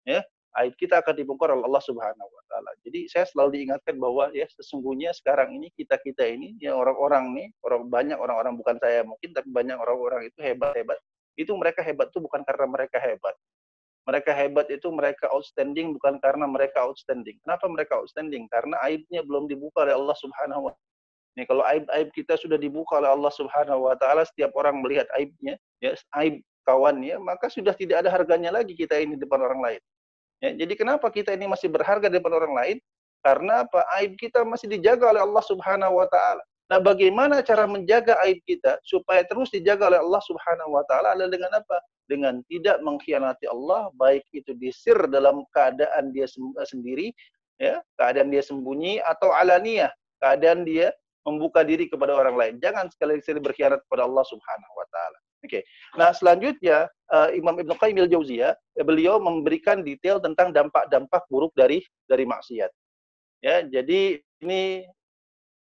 Ya, 0.02 0.26
aib 0.58 0.74
kita 0.74 0.98
akan 0.98 1.14
dibongkar 1.14 1.54
oleh 1.54 1.62
Allah 1.62 1.84
Subhanahu 1.84 2.30
wa 2.30 2.42
taala. 2.50 2.70
Jadi 2.82 3.06
saya 3.06 3.26
selalu 3.28 3.62
diingatkan 3.62 3.94
bahwa 4.02 4.34
ya 4.34 4.46
sesungguhnya 4.50 5.14
sekarang 5.14 5.54
ini 5.54 5.70
kita-kita 5.78 6.26
ini 6.26 6.58
ya 6.58 6.74
orang-orang 6.74 7.30
nih, 7.36 7.48
orang 7.62 7.86
banyak 7.86 8.18
orang-orang 8.18 8.54
bukan 8.58 8.76
saya 8.82 9.06
mungkin 9.06 9.30
tapi 9.30 9.48
banyak 9.50 9.78
orang-orang 9.78 10.26
itu 10.26 10.38
hebat-hebat. 10.42 10.98
Itu 11.38 11.54
mereka 11.54 11.80
hebat 11.86 12.10
itu 12.10 12.18
bukan 12.18 12.42
karena 12.42 12.66
mereka 12.66 12.98
hebat, 12.98 13.34
mereka 14.04 14.30
hebat 14.34 14.66
itu 14.68 14.88
mereka 14.90 15.30
outstanding 15.30 15.94
bukan 15.94 16.18
karena 16.18 16.44
mereka 16.50 16.82
outstanding. 16.82 17.38
Kenapa 17.46 17.70
mereka 17.70 18.02
outstanding? 18.02 18.50
Karena 18.50 18.76
aibnya 18.82 19.22
belum 19.22 19.46
dibuka 19.46 19.86
oleh 19.86 19.94
Allah 19.94 20.16
Subhanahu 20.18 20.68
wa 20.68 20.74
Nih 21.38 21.46
kalau 21.46 21.62
aib-aib 21.62 22.10
kita 22.10 22.34
sudah 22.34 22.58
dibuka 22.58 22.98
oleh 22.98 23.06
Allah 23.14 23.30
Subhanahu 23.30 23.86
wa 23.86 23.94
taala, 23.94 24.26
setiap 24.26 24.50
orang 24.58 24.82
melihat 24.82 25.06
aibnya, 25.14 25.54
ya 25.78 25.94
aib 26.18 26.42
kawannya, 26.66 27.22
maka 27.22 27.46
sudah 27.46 27.70
tidak 27.72 28.02
ada 28.02 28.10
harganya 28.10 28.50
lagi 28.50 28.74
kita 28.74 28.98
ini 28.98 29.14
depan 29.14 29.38
orang 29.38 29.62
lain. 29.62 29.82
Ya, 30.40 30.56
jadi 30.56 30.72
kenapa 30.72 31.12
kita 31.12 31.36
ini 31.36 31.44
masih 31.44 31.68
berharga 31.68 32.08
depan 32.08 32.32
orang 32.32 32.56
lain? 32.56 32.76
Karena 33.20 33.68
apa? 33.68 33.84
Aib 34.00 34.16
kita 34.16 34.40
masih 34.40 34.72
dijaga 34.72 35.12
oleh 35.12 35.20
Allah 35.20 35.44
Subhanahu 35.44 36.00
wa 36.00 36.08
taala. 36.08 36.40
Nah, 36.72 36.78
bagaimana 36.80 37.44
cara 37.44 37.66
menjaga 37.68 38.16
aib 38.24 38.40
kita 38.48 38.80
supaya 38.86 39.20
terus 39.28 39.52
dijaga 39.52 39.92
oleh 39.92 40.00
Allah 40.00 40.22
Subhanahu 40.24 40.70
wa 40.80 40.84
taala 40.88 41.12
adalah 41.12 41.28
dengan 41.28 41.52
apa? 41.52 41.76
Dengan 42.08 42.34
tidak 42.48 42.80
mengkhianati 42.80 43.44
Allah, 43.52 43.92
baik 44.00 44.24
itu 44.32 44.56
disir 44.56 44.96
dalam 45.12 45.44
keadaan 45.52 46.14
dia 46.16 46.24
sendiri, 46.64 47.12
ya, 47.60 47.84
keadaan 48.00 48.32
dia 48.32 48.40
sembunyi 48.40 49.02
atau 49.04 49.34
alaniyah, 49.34 49.92
keadaan 50.24 50.64
dia 50.64 50.94
membuka 51.28 51.60
diri 51.60 51.90
kepada 51.90 52.16
orang 52.16 52.38
lain. 52.38 52.54
Jangan 52.64 52.88
sekali-kali 52.88 53.44
berkhianat 53.44 53.84
kepada 53.84 54.08
Allah 54.08 54.24
Subhanahu 54.24 54.74
wa 54.78 54.86
taala. 54.88 55.18
Oke. 55.40 55.48
Okay. 55.48 55.62
Nah, 55.96 56.12
selanjutnya 56.12 56.84
uh, 57.08 57.32
Imam 57.32 57.56
Ibnu 57.56 57.72
Qayyim 57.80 58.04
al-Jauziyah 58.04 58.52
beliau 58.84 59.16
memberikan 59.16 59.80
detail 59.80 60.20
tentang 60.20 60.52
dampak-dampak 60.52 61.24
buruk 61.32 61.52
dari 61.56 61.80
dari 62.04 62.28
maksiat. 62.28 62.68
Ya, 63.40 63.64
jadi 63.64 64.20
ini 64.44 64.84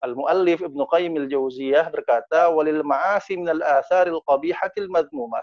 Al-Muallif 0.05 0.61
Ibnu 0.61 0.85
Qayyim 0.85 1.17
al-Jauziyah 1.17 1.89
berkata, 1.89 2.53
"Walil 2.53 2.85
ma'asi 2.85 3.41
minal 3.41 3.65
atharil 3.65 4.21
qabihatil 4.29 4.93
madmumah 4.93 5.41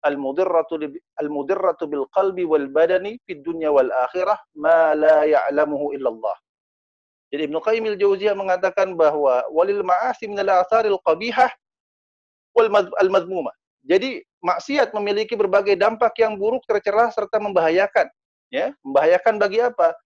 al-mudirratu 0.00 0.80
al-mudirratu 1.20 1.84
bil 1.84 2.08
qalbi 2.16 2.48
wal 2.48 2.64
badani 2.72 3.20
fid 3.28 3.44
dunya 3.44 3.68
wal 3.68 3.92
akhirah 4.08 4.40
ma 4.56 4.96
la 4.96 5.28
ya'lamuhu 5.28 5.92
illallah." 5.92 6.32
Jadi 7.28 7.52
Ibnu 7.52 7.60
Qayyim 7.60 7.84
al-Jauziyah 7.92 8.32
mengatakan 8.32 8.96
bahwa 8.96 9.44
walil 9.52 9.84
ma'asi 9.84 10.32
minal 10.32 10.64
atharil 10.64 10.96
qabihah 11.04 11.52
al-madmumah. 13.00 13.54
Jadi 13.86 14.20
maksiat 14.44 14.92
memiliki 14.92 15.34
berbagai 15.38 15.74
dampak 15.78 16.16
yang 16.20 16.36
buruk, 16.36 16.64
tercela 16.68 17.08
serta 17.10 17.40
membahayakan, 17.40 18.06
ya, 18.52 18.74
membahayakan 18.84 19.34
bagi 19.40 19.58
apa? 19.64 19.96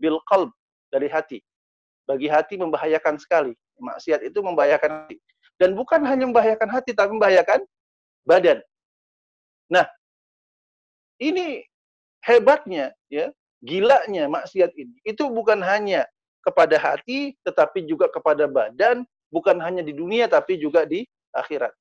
Bil 0.00 0.18
qalb 0.24 0.54
dari 0.88 1.10
hati 1.10 1.42
bagi 2.08 2.24
hati 2.32 2.56
membahayakan 2.56 3.20
sekali. 3.20 3.52
Maksiat 3.76 4.24
itu 4.24 4.40
membahayakan 4.40 5.04
hati. 5.04 5.20
Dan 5.60 5.76
bukan 5.76 6.00
hanya 6.08 6.24
membahayakan 6.24 6.72
hati, 6.72 6.96
tapi 6.96 7.12
membahayakan 7.12 7.60
badan. 8.24 8.64
Nah, 9.68 9.84
ini 11.20 11.60
hebatnya, 12.24 12.96
ya, 13.12 13.28
gilanya 13.60 14.24
maksiat 14.32 14.72
ini. 14.72 14.96
Itu 15.04 15.28
bukan 15.28 15.60
hanya 15.60 16.08
kepada 16.40 16.80
hati, 16.80 17.36
tetapi 17.44 17.84
juga 17.84 18.08
kepada 18.08 18.48
badan, 18.48 19.04
bukan 19.28 19.60
hanya 19.60 19.84
di 19.84 19.92
dunia, 19.92 20.24
tapi 20.32 20.56
juga 20.56 20.88
di 20.88 21.04
akhirat. 21.36 21.76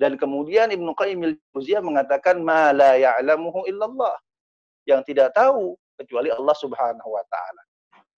Dan 0.00 0.16
kemudian 0.16 0.72
Ibnu 0.72 0.96
Qayyim 0.96 1.20
al-Jauziyah 1.28 1.84
mengatakan 1.84 2.40
ma 2.40 2.72
la 2.72 2.96
ya'lamuhu 2.96 3.68
illallah. 3.68 4.16
Yang 4.88 5.12
tidak 5.12 5.36
tahu 5.36 5.76
kecuali 6.00 6.32
Allah 6.32 6.56
Subhanahu 6.56 7.10
wa 7.12 7.20
taala. 7.28 7.62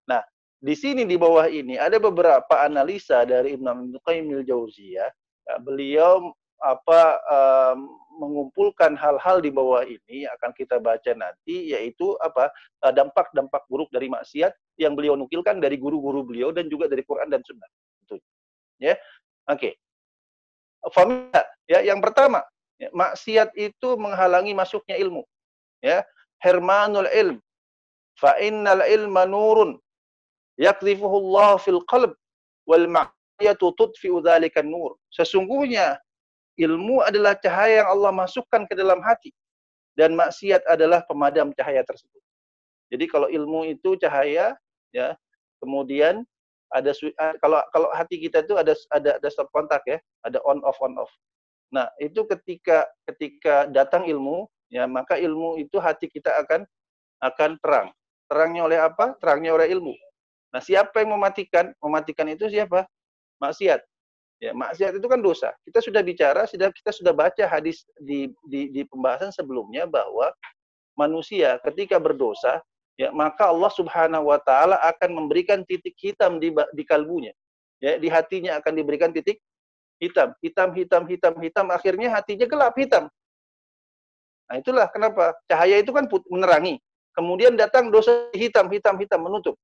Nah, 0.06 0.22
di 0.62 0.78
sini 0.78 1.02
di 1.02 1.18
bawah 1.18 1.50
ini 1.50 1.74
ada 1.74 1.98
beberapa 1.98 2.62
analisa 2.62 3.26
dari 3.26 3.58
Ibnu 3.58 3.98
Qayyim 4.06 4.30
al-Jauziyah. 4.30 5.10
Ya, 5.42 5.54
beliau 5.58 6.30
apa 6.62 7.18
um, 7.26 7.90
mengumpulkan 8.22 8.94
hal-hal 8.94 9.42
di 9.42 9.50
bawah 9.50 9.82
ini 9.82 10.30
akan 10.38 10.54
kita 10.54 10.78
baca 10.78 11.10
nanti 11.16 11.74
yaitu 11.74 12.14
apa 12.22 12.54
eh, 12.84 12.92
dampak-dampak 12.94 13.66
buruk 13.66 13.90
dari 13.90 14.06
maksiat 14.06 14.52
yang 14.78 14.94
beliau 14.94 15.18
nukilkan 15.18 15.58
dari 15.58 15.80
guru-guru 15.80 16.22
beliau 16.22 16.54
dan 16.54 16.70
juga 16.70 16.86
dari 16.86 17.02
Quran 17.02 17.26
dan 17.26 17.42
Sunnah. 17.42 17.66
Ya. 18.78 18.94
Oke. 19.50 19.58
Okay. 19.58 19.72
Ya 21.70 21.80
yang 21.86 22.02
pertama, 22.02 22.42
ya, 22.78 22.90
maksiat 22.90 23.54
itu 23.54 23.88
menghalangi 23.94 24.52
masuknya 24.52 24.98
ilmu. 24.98 25.22
Ya. 25.82 26.02
Hermanul 26.42 27.06
ilm. 27.10 27.38
Fa 28.18 28.34
innal 28.42 28.82
ilma 28.86 29.24
nurun 29.24 29.78
yakzifuhu 30.58 31.16
Allah 31.30 31.58
fil 31.62 31.80
qalb 31.86 32.12
wal 32.66 32.86
ma'iyatu 32.90 33.72
tudfi'u 33.78 34.20
dzalikan 34.20 34.66
nur. 34.66 34.98
Sesungguhnya 35.14 35.98
ilmu 36.58 37.00
adalah 37.02 37.38
cahaya 37.38 37.86
yang 37.86 37.88
Allah 37.94 38.10
masukkan 38.12 38.66
ke 38.68 38.74
dalam 38.76 39.00
hati 39.00 39.32
dan 39.96 40.12
maksiat 40.18 40.66
adalah 40.68 41.04
pemadam 41.06 41.54
cahaya 41.56 41.86
tersebut. 41.86 42.20
Jadi 42.92 43.04
kalau 43.08 43.28
ilmu 43.32 43.72
itu 43.72 43.96
cahaya 43.96 44.52
ya, 44.92 45.16
kemudian 45.62 46.28
ada 46.72 46.90
kalau 47.38 47.60
kalau 47.70 47.88
hati 47.92 48.18
kita 48.18 48.42
itu 48.42 48.56
ada 48.56 48.72
ada 48.90 49.20
ada 49.20 49.28
stop 49.28 49.52
kontak 49.52 49.84
ya, 49.84 50.00
ada 50.24 50.40
on 50.48 50.64
off 50.64 50.80
on 50.80 50.96
off. 50.96 51.12
Nah, 51.72 51.88
itu 51.96 52.24
ketika 52.28 52.84
ketika 53.08 53.64
datang 53.68 54.04
ilmu 54.04 54.44
ya, 54.68 54.84
maka 54.84 55.16
ilmu 55.16 55.56
itu 55.60 55.80
hati 55.80 56.08
kita 56.08 56.32
akan 56.44 56.68
akan 57.24 57.50
terang. 57.60 57.88
Terangnya 58.28 58.62
oleh 58.64 58.78
apa? 58.80 59.16
Terangnya 59.20 59.56
oleh 59.56 59.72
ilmu. 59.72 59.92
Nah, 60.52 60.60
siapa 60.60 61.00
yang 61.00 61.16
mematikan? 61.16 61.72
Mematikan 61.80 62.28
itu 62.28 62.48
siapa? 62.48 62.84
Maksiat. 63.40 63.80
Ya, 64.42 64.50
maksiat 64.52 64.98
itu 64.98 65.06
kan 65.06 65.22
dosa. 65.22 65.54
Kita 65.64 65.78
sudah 65.78 66.02
bicara, 66.02 66.44
sudah 66.50 66.68
kita 66.74 66.90
sudah 66.90 67.14
baca 67.14 67.44
hadis 67.46 67.86
di, 68.02 68.26
di, 68.50 68.74
di 68.74 68.82
pembahasan 68.84 69.30
sebelumnya 69.30 69.86
bahwa 69.86 70.34
manusia 70.98 71.62
ketika 71.62 71.96
berdosa, 72.02 72.58
ya 73.02 73.08
maka 73.10 73.50
Allah 73.50 73.72
Subhanahu 73.74 74.30
wa 74.30 74.38
taala 74.38 74.78
akan 74.78 75.10
memberikan 75.18 75.66
titik 75.66 75.98
hitam 75.98 76.38
di 76.38 76.54
di 76.54 76.82
kalbunya. 76.86 77.34
Ya, 77.82 77.98
di 77.98 78.06
hatinya 78.06 78.62
akan 78.62 78.78
diberikan 78.78 79.10
titik 79.10 79.42
hitam, 79.98 80.30
hitam, 80.38 80.70
hitam, 80.74 81.02
hitam, 81.10 81.34
hitam, 81.42 81.66
akhirnya 81.74 82.14
hatinya 82.14 82.46
gelap 82.46 82.74
hitam. 82.78 83.10
Nah, 84.46 84.56
itulah 84.62 84.86
kenapa 84.90 85.34
cahaya 85.50 85.82
itu 85.82 85.90
kan 85.90 86.06
menerangi. 86.30 86.78
Kemudian 87.14 87.58
datang 87.58 87.90
dosa 87.90 88.30
hitam, 88.34 88.70
hitam, 88.70 88.94
hitam 89.02 89.18
menutup. 89.18 89.58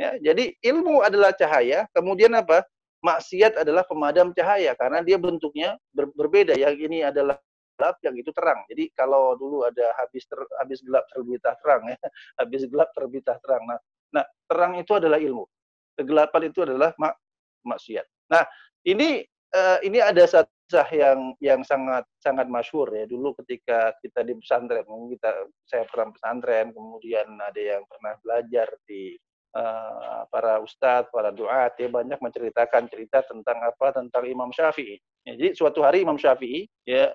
Ya, 0.00 0.16
jadi 0.16 0.56
ilmu 0.64 1.04
adalah 1.04 1.36
cahaya, 1.36 1.84
kemudian 1.92 2.32
apa? 2.32 2.64
Maksiat 3.00 3.64
adalah 3.64 3.84
pemadam 3.84 4.28
cahaya 4.36 4.76
karena 4.76 5.00
dia 5.00 5.16
bentuknya 5.16 5.80
ber 5.92 6.12
berbeda. 6.12 6.52
Yang 6.52 6.74
ini 6.84 6.98
adalah 7.00 7.40
gelap, 7.80 7.96
yang 8.04 8.12
itu 8.20 8.28
terang. 8.36 8.60
Jadi 8.68 8.92
kalau 8.92 9.32
dulu 9.40 9.64
ada 9.64 9.96
habis 9.96 10.28
ter, 10.28 10.36
habis 10.60 10.84
gelap 10.84 11.08
terbitah 11.08 11.56
terang 11.64 11.82
ya, 11.88 11.96
habis 12.44 12.68
gelap 12.68 12.92
terbitah 12.92 13.40
terang. 13.40 13.64
Nah, 13.64 13.78
nah 14.12 14.24
terang 14.44 14.76
itu 14.76 14.92
adalah 14.92 15.16
ilmu. 15.16 15.48
Kegelapan 15.96 16.42
itu 16.52 16.60
adalah 16.60 16.92
mak 17.00 17.16
maksiat. 17.64 18.04
Nah, 18.28 18.44
ini 18.84 19.24
uh, 19.56 19.80
ini 19.80 19.98
ada 20.04 20.28
satu 20.28 20.52
kisah 20.70 20.86
yang 20.94 21.34
yang 21.42 21.60
sangat 21.66 22.06
sangat 22.22 22.46
masyhur 22.46 22.86
ya 22.94 23.02
dulu 23.02 23.34
ketika 23.42 23.90
kita 23.98 24.22
di 24.22 24.38
pesantren 24.38 24.86
kita 24.86 25.50
saya 25.66 25.82
pernah 25.90 26.14
pesantren 26.14 26.70
kemudian 26.70 27.26
ada 27.42 27.58
yang 27.58 27.82
pernah 27.90 28.14
belajar 28.22 28.70
di 28.86 29.18
uh, 29.54 30.22
para 30.30 30.62
ustadz, 30.62 31.10
para 31.10 31.34
doa, 31.34 31.70
ya 31.74 31.88
banyak 31.90 32.18
menceritakan 32.22 32.86
cerita 32.86 33.26
tentang 33.26 33.58
apa 33.66 33.98
tentang 33.98 34.24
Imam 34.30 34.54
Syafi'i. 34.54 34.98
Ya, 35.26 35.34
jadi 35.34 35.58
suatu 35.58 35.82
hari 35.82 36.06
Imam 36.06 36.16
Syafi'i 36.16 36.70
ya 36.86 37.10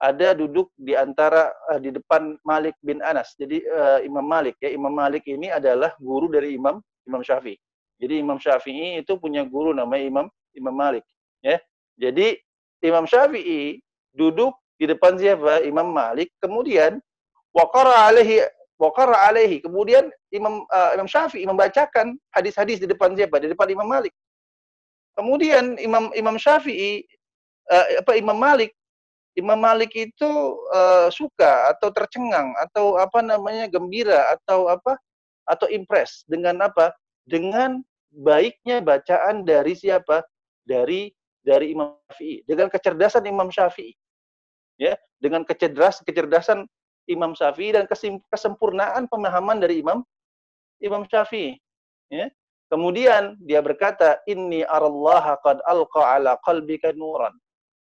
ada 0.00 0.32
duduk 0.32 0.72
di 0.80 0.96
antara 0.96 1.52
uh, 1.68 1.76
di 1.76 1.92
depan 1.92 2.40
Malik 2.42 2.74
bin 2.80 3.04
Anas. 3.04 3.36
Jadi 3.36 3.60
uh, 3.68 4.00
Imam 4.00 4.24
Malik 4.24 4.56
ya 4.58 4.72
Imam 4.72 4.90
Malik 4.90 5.28
ini 5.28 5.52
adalah 5.52 5.92
guru 6.00 6.32
dari 6.32 6.56
Imam 6.56 6.80
Imam 7.04 7.20
Syafi'i. 7.20 7.60
Jadi 8.00 8.14
Imam 8.16 8.40
Syafi'i 8.40 9.04
itu 9.04 9.20
punya 9.20 9.44
guru 9.44 9.76
namanya 9.76 10.04
Imam 10.08 10.26
Imam 10.56 10.74
Malik 10.74 11.04
ya. 11.44 11.60
Jadi 12.00 12.40
Imam 12.80 13.04
Syafi'i 13.04 13.76
duduk 14.16 14.56
di 14.80 14.88
depan 14.88 15.20
siapa? 15.20 15.60
Imam 15.68 15.92
Malik. 15.92 16.32
Kemudian 16.40 16.96
waqara 17.52 18.08
alaihi 18.08 18.40
Waqara 18.80 19.28
alaihi. 19.28 19.60
Kemudian 19.60 20.08
Imam 20.32 20.64
uh, 20.64 20.90
Imam 20.96 21.04
Syafi'i 21.04 21.44
membacakan 21.44 22.16
hadis-hadis 22.32 22.80
di 22.80 22.88
depan 22.88 23.12
siapa? 23.12 23.36
Di 23.36 23.52
depan 23.52 23.68
Imam 23.68 23.84
Malik. 23.84 24.16
Kemudian 25.12 25.76
Imam 25.76 26.08
Imam 26.16 26.40
Syafi'i 26.40 27.04
uh, 27.68 28.00
apa 28.00 28.16
Imam 28.16 28.40
Malik 28.40 28.72
Imam 29.40 29.56
Malik 29.56 29.96
itu 29.96 30.30
uh, 30.70 31.08
suka 31.08 31.72
atau 31.72 31.88
tercengang 31.88 32.52
atau 32.60 33.00
apa 33.00 33.24
namanya 33.24 33.64
gembira 33.72 34.36
atau 34.36 34.68
apa 34.68 35.00
atau 35.48 35.66
impress 35.72 36.28
dengan 36.28 36.60
apa? 36.60 36.92
Dengan 37.24 37.80
baiknya 38.12 38.84
bacaan 38.84 39.48
dari 39.48 39.72
siapa? 39.72 40.20
Dari 40.68 41.08
dari 41.40 41.72
Imam 41.72 41.96
Syafi'i, 42.12 42.44
dengan 42.44 42.68
kecerdasan 42.68 43.24
Imam 43.24 43.48
Syafi'i. 43.48 43.96
Ya, 44.76 44.96
dengan 45.20 45.44
kecerdasan 45.44 46.04
kecerdasan 46.04 46.58
Imam 47.08 47.32
Syafi'i 47.32 47.74
dan 47.74 47.88
kesempurnaan 48.28 49.08
pemahaman 49.08 49.60
dari 49.60 49.80
Imam 49.80 50.04
Imam 50.84 51.04
Syafi'i. 51.08 51.56
Ya. 52.12 52.28
Kemudian 52.70 53.34
dia 53.42 53.58
berkata, 53.58 54.22
Inni 54.30 54.62
arallaha 54.62 55.34
qad 55.42 55.58
alqa 55.66 56.16
ala 56.16 56.38
qalbika 56.46 56.94
nuran. 56.94 57.34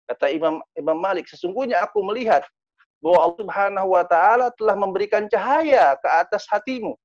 Kata 0.05 0.29
Imam 0.29 0.61
Imam 0.77 0.99
Malik, 1.01 1.25
sesungguhnya 1.29 1.81
aku 1.81 2.05
melihat 2.05 2.45
bahwa 3.01 3.19
Allah 3.29 3.39
Subhanahu 3.41 3.89
wa 3.93 4.05
taala 4.05 4.47
telah 4.57 4.77
memberikan 4.77 5.29
cahaya 5.29 5.97
ke 6.01 6.09
atas 6.09 6.49
hatimu. 6.49 6.97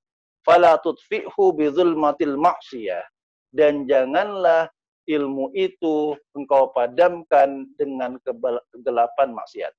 Fala 0.43 0.79
tudfi'hu 0.79 1.55
bi 1.55 1.67
zulmatil 1.71 2.39
ma'siyah. 2.39 3.03
Dan 3.51 3.83
janganlah 3.89 4.71
ilmu 5.09 5.51
itu 5.57 6.13
engkau 6.37 6.69
padamkan 6.71 7.65
dengan 7.75 8.15
kegelapan 8.23 9.33
maksiat. 9.33 9.73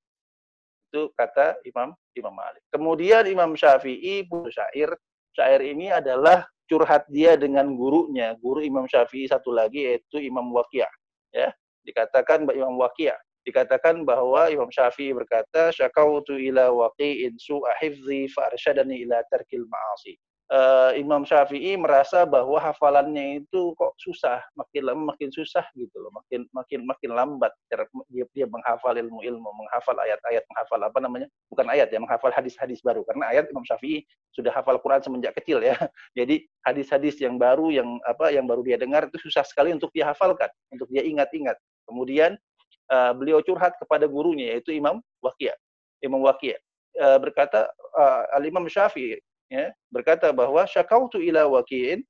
Itu 0.90 1.14
kata 1.14 1.56
Imam 1.64 1.94
Imam 2.18 2.34
Malik. 2.34 2.60
Kemudian 2.74 3.24
Imam 3.30 3.54
Syafi'i 3.54 4.26
pun 4.26 4.50
syair 4.50 4.90
syair 5.32 5.62
ini 5.62 5.94
adalah 5.94 6.44
curhat 6.66 7.06
dia 7.08 7.38
dengan 7.38 7.72
gurunya, 7.78 8.34
guru 8.42 8.60
Imam 8.60 8.90
Syafi'i 8.90 9.30
satu 9.30 9.54
lagi 9.54 9.86
yaitu 9.86 10.18
Imam 10.18 10.50
Waqiyah. 10.50 10.90
Ya, 11.30 11.54
dikatakan 11.86 12.44
Imam 12.50 12.76
Waqiyah 12.80 13.16
dikatakan 13.44 14.04
bahwa 14.04 14.52
Imam 14.52 14.68
Syafi'i 14.68 15.16
berkata 15.16 15.72
syakautu 15.72 16.36
ila 16.36 16.68
waqi'in 16.68 17.40
su'a 17.40 17.72
hifzi 17.80 18.28
fa 18.28 18.52
arsyadani 18.52 19.00
ila 19.08 19.24
tarkil 19.32 19.64
ma'asi 19.64 20.20
uh, 20.50 20.92
Imam 20.98 21.22
Syafi'i 21.22 21.78
merasa 21.78 22.26
bahwa 22.26 22.58
hafalannya 22.58 23.42
itu 23.42 23.72
kok 23.78 23.94
susah, 24.02 24.42
makin 24.58 24.82
lama 24.82 25.02
makin 25.14 25.30
susah 25.30 25.64
gitu 25.78 25.94
loh, 26.02 26.10
makin 26.12 26.44
makin 26.50 26.84
makin 26.84 27.10
lambat 27.14 27.54
dia 28.10 28.26
dia 28.34 28.46
menghafal 28.50 28.94
ilmu-ilmu, 28.98 29.48
menghafal 29.48 29.96
ayat-ayat, 30.02 30.42
menghafal 30.50 30.80
apa 30.82 30.98
namanya? 30.98 31.28
Bukan 31.48 31.66
ayat 31.70 31.88
ya, 31.94 31.98
menghafal 32.02 32.34
hadis-hadis 32.34 32.82
baru 32.82 33.06
karena 33.06 33.30
ayat 33.30 33.48
Imam 33.48 33.62
Syafi'i 33.62 34.02
sudah 34.34 34.50
hafal 34.50 34.78
Quran 34.82 35.00
semenjak 35.00 35.38
kecil 35.38 35.62
ya. 35.62 35.78
Jadi 36.18 36.44
hadis-hadis 36.66 37.16
yang 37.22 37.38
baru 37.38 37.70
yang 37.70 37.88
apa 38.04 38.34
yang 38.34 38.44
baru 38.50 38.66
dia 38.66 38.76
dengar 38.76 39.06
itu 39.06 39.18
susah 39.30 39.46
sekali 39.46 39.70
untuk 39.70 39.94
dia 39.94 40.10
hafalkan, 40.10 40.50
untuk 40.74 40.90
dia 40.90 41.06
ingat-ingat. 41.06 41.56
Kemudian 41.86 42.34
uh, 42.90 43.12
beliau 43.14 43.40
curhat 43.40 43.78
kepada 43.78 44.10
gurunya 44.10 44.58
yaitu 44.58 44.74
Imam 44.74 44.98
Waqiyah. 45.22 45.54
Imam 46.02 46.22
Waqiyah 46.26 46.58
uh, 46.98 47.18
berkata 47.22 47.70
uh, 47.94 48.24
Al 48.34 48.42
Imam 48.46 48.66
Syafi'i 48.66 49.18
ya, 49.50 49.74
berkata 49.90 50.30
bahwa 50.30 50.62
syakautu 50.64 51.18
ila 51.18 51.50
waqi'in 51.50 52.06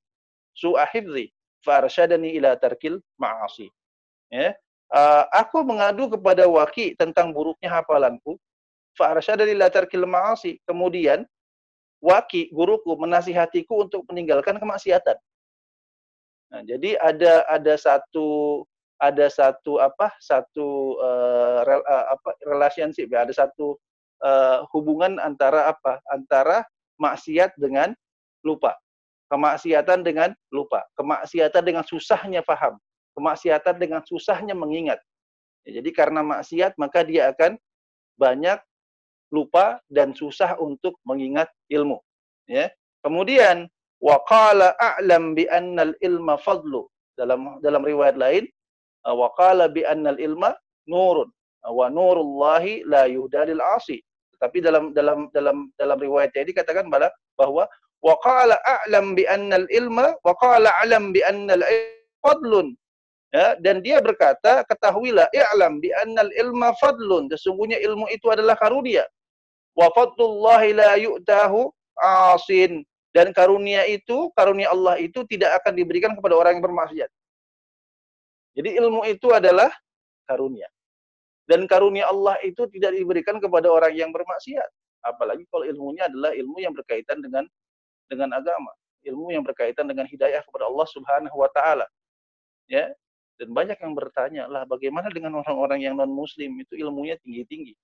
su'a 0.53 0.85
hifzi 0.93 1.33
fa 1.65 1.81
arsyadani 1.81 2.37
ila 2.37 2.53
tarkil 2.55 3.01
ma'asi. 3.17 3.67
Ya. 4.31 4.53
Uh, 4.91 5.23
aku 5.31 5.63
mengadu 5.63 6.11
kepada 6.11 6.43
waki 6.45 6.99
tentang 6.99 7.31
buruknya 7.31 7.71
hafalanku 7.71 8.35
fa 8.95 9.15
arsyadani 9.17 9.57
ila 9.57 9.67
tarkil 9.73 10.05
ma'asi. 10.05 10.61
Kemudian 10.69 11.25
waki 12.01 12.49
guruku 12.53 12.97
menasihatiku 12.97 13.87
untuk 13.87 14.05
meninggalkan 14.09 14.57
kemaksiatan. 14.57 15.17
Nah, 16.51 16.61
jadi 16.67 16.99
ada 16.99 17.47
ada 17.47 17.73
satu 17.79 18.61
ada 18.99 19.31
satu 19.31 19.79
apa 19.79 20.11
satu 20.19 20.99
uh, 20.99 21.63
rel, 21.63 21.81
uh, 21.87 22.05
apa 22.13 22.29
relationship 22.45 23.07
ya 23.07 23.23
ada 23.23 23.33
satu 23.33 23.79
uh, 24.21 24.67
hubungan 24.75 25.17
antara 25.17 25.71
apa 25.71 26.03
antara 26.11 26.67
maksiat 27.01 27.57
dengan 27.57 27.97
lupa. 28.45 28.77
Kemaksiatan 29.33 30.05
dengan 30.05 30.29
lupa. 30.53 30.85
Kemaksiatan 30.99 31.63
dengan 31.65 31.81
susahnya 31.87 32.45
paham. 32.45 32.77
Kemaksiatan 33.17 33.75
dengan 33.81 34.05
susahnya 34.05 34.53
mengingat. 34.53 35.01
Ya, 35.65 35.81
jadi 35.81 35.89
karena 35.95 36.21
maksiat 36.21 36.77
maka 36.77 37.01
dia 37.01 37.33
akan 37.33 37.57
banyak 38.19 38.59
lupa 39.31 39.79
dan 39.87 40.11
susah 40.13 40.59
untuk 40.59 40.99
mengingat 41.07 41.47
ilmu. 41.71 41.97
Ya. 42.45 42.69
Kemudian 43.01 43.71
waqala 44.03 44.75
a'lam 44.77 45.33
bi 45.33 45.47
annal 45.47 45.95
ilma 46.03 46.35
fadlu. 46.37 46.85
Dalam 47.15 47.59
dalam 47.63 47.81
riwayat 47.81 48.19
lain 48.19 48.45
waqala 49.07 49.71
bi 49.71 49.87
annal 49.87 50.19
ilma 50.19 50.53
nurun 50.89 51.29
wa 51.63 51.87
nurullahi 51.87 52.83
la 52.83 53.07
yuhdalil 53.07 53.63
asi. 53.79 54.03
Tapi 54.41 54.57
dalam 54.57 54.89
dalam 54.97 55.29
dalam 55.29 55.69
dalam 55.77 55.97
riwayat 56.01 56.33
ini 56.33 56.49
katakan 56.49 56.89
bahwa 56.89 57.69
wa 58.01 58.15
qala 58.25 58.57
a'lam 58.65 59.13
bi 59.13 59.29
annal 59.29 59.69
ilma 59.69 60.17
wa 60.25 60.33
qala 60.41 60.73
a'lam 60.81 61.13
bi 61.13 61.21
annal 61.21 61.61
fadlun. 62.25 62.73
Ya, 63.31 63.55
dan 63.63 63.79
dia 63.79 64.03
berkata, 64.03 64.67
ketahuilah 64.67 65.31
i'lam 65.31 65.79
bi 65.79 65.87
annal 66.03 66.27
ilma 66.35 66.75
fadlun. 66.75 67.31
Sesungguhnya 67.31 67.79
ilmu 67.79 68.11
itu 68.11 68.27
adalah 68.27 68.59
karunia. 68.59 69.07
Wa 69.71 69.87
fadlullahi 69.95 70.75
la 70.75 70.99
yu'tahu 70.99 71.71
asin. 72.35 72.83
Dan 73.15 73.31
karunia 73.31 73.87
itu, 73.87 74.31
karunia 74.35 74.71
Allah 74.71 74.99
itu 74.99 75.23
tidak 75.31 75.63
akan 75.63 75.79
diberikan 75.79 76.11
kepada 76.11 76.35
orang 76.35 76.59
yang 76.59 76.63
bermaksiat. 76.63 77.11
Jadi 78.51 78.69
ilmu 78.83 79.07
itu 79.07 79.31
adalah 79.31 79.71
karunia. 80.27 80.67
Dan 81.51 81.67
karunia 81.67 82.07
Allah 82.07 82.39
itu 82.47 82.63
tidak 82.71 82.95
diberikan 82.95 83.35
kepada 83.43 83.67
orang 83.67 83.91
yang 83.91 84.15
bermaksiat. 84.15 84.71
Apalagi 85.03 85.43
kalau 85.51 85.67
ilmunya 85.67 86.07
adalah 86.07 86.31
ilmu 86.31 86.63
yang 86.63 86.71
berkaitan 86.71 87.19
dengan 87.19 87.43
dengan 88.07 88.31
agama, 88.39 88.71
ilmu 89.03 89.35
yang 89.35 89.43
berkaitan 89.43 89.83
dengan 89.83 90.07
hidayah 90.07 90.39
kepada 90.47 90.71
Allah 90.71 90.87
Subhanahu 90.87 91.35
wa 91.35 91.51
taala. 91.51 91.83
Ya. 92.71 92.87
Dan 93.35 93.51
banyak 93.51 93.83
yang 93.83 93.97
bertanya, 93.97 94.47
lah 94.47 94.63
bagaimana 94.63 95.11
dengan 95.11 95.43
orang-orang 95.43 95.83
yang 95.83 95.99
non 95.99 96.07
muslim 96.07 96.55
itu 96.61 96.79
ilmunya 96.79 97.19
tinggi-tinggi. 97.19 97.75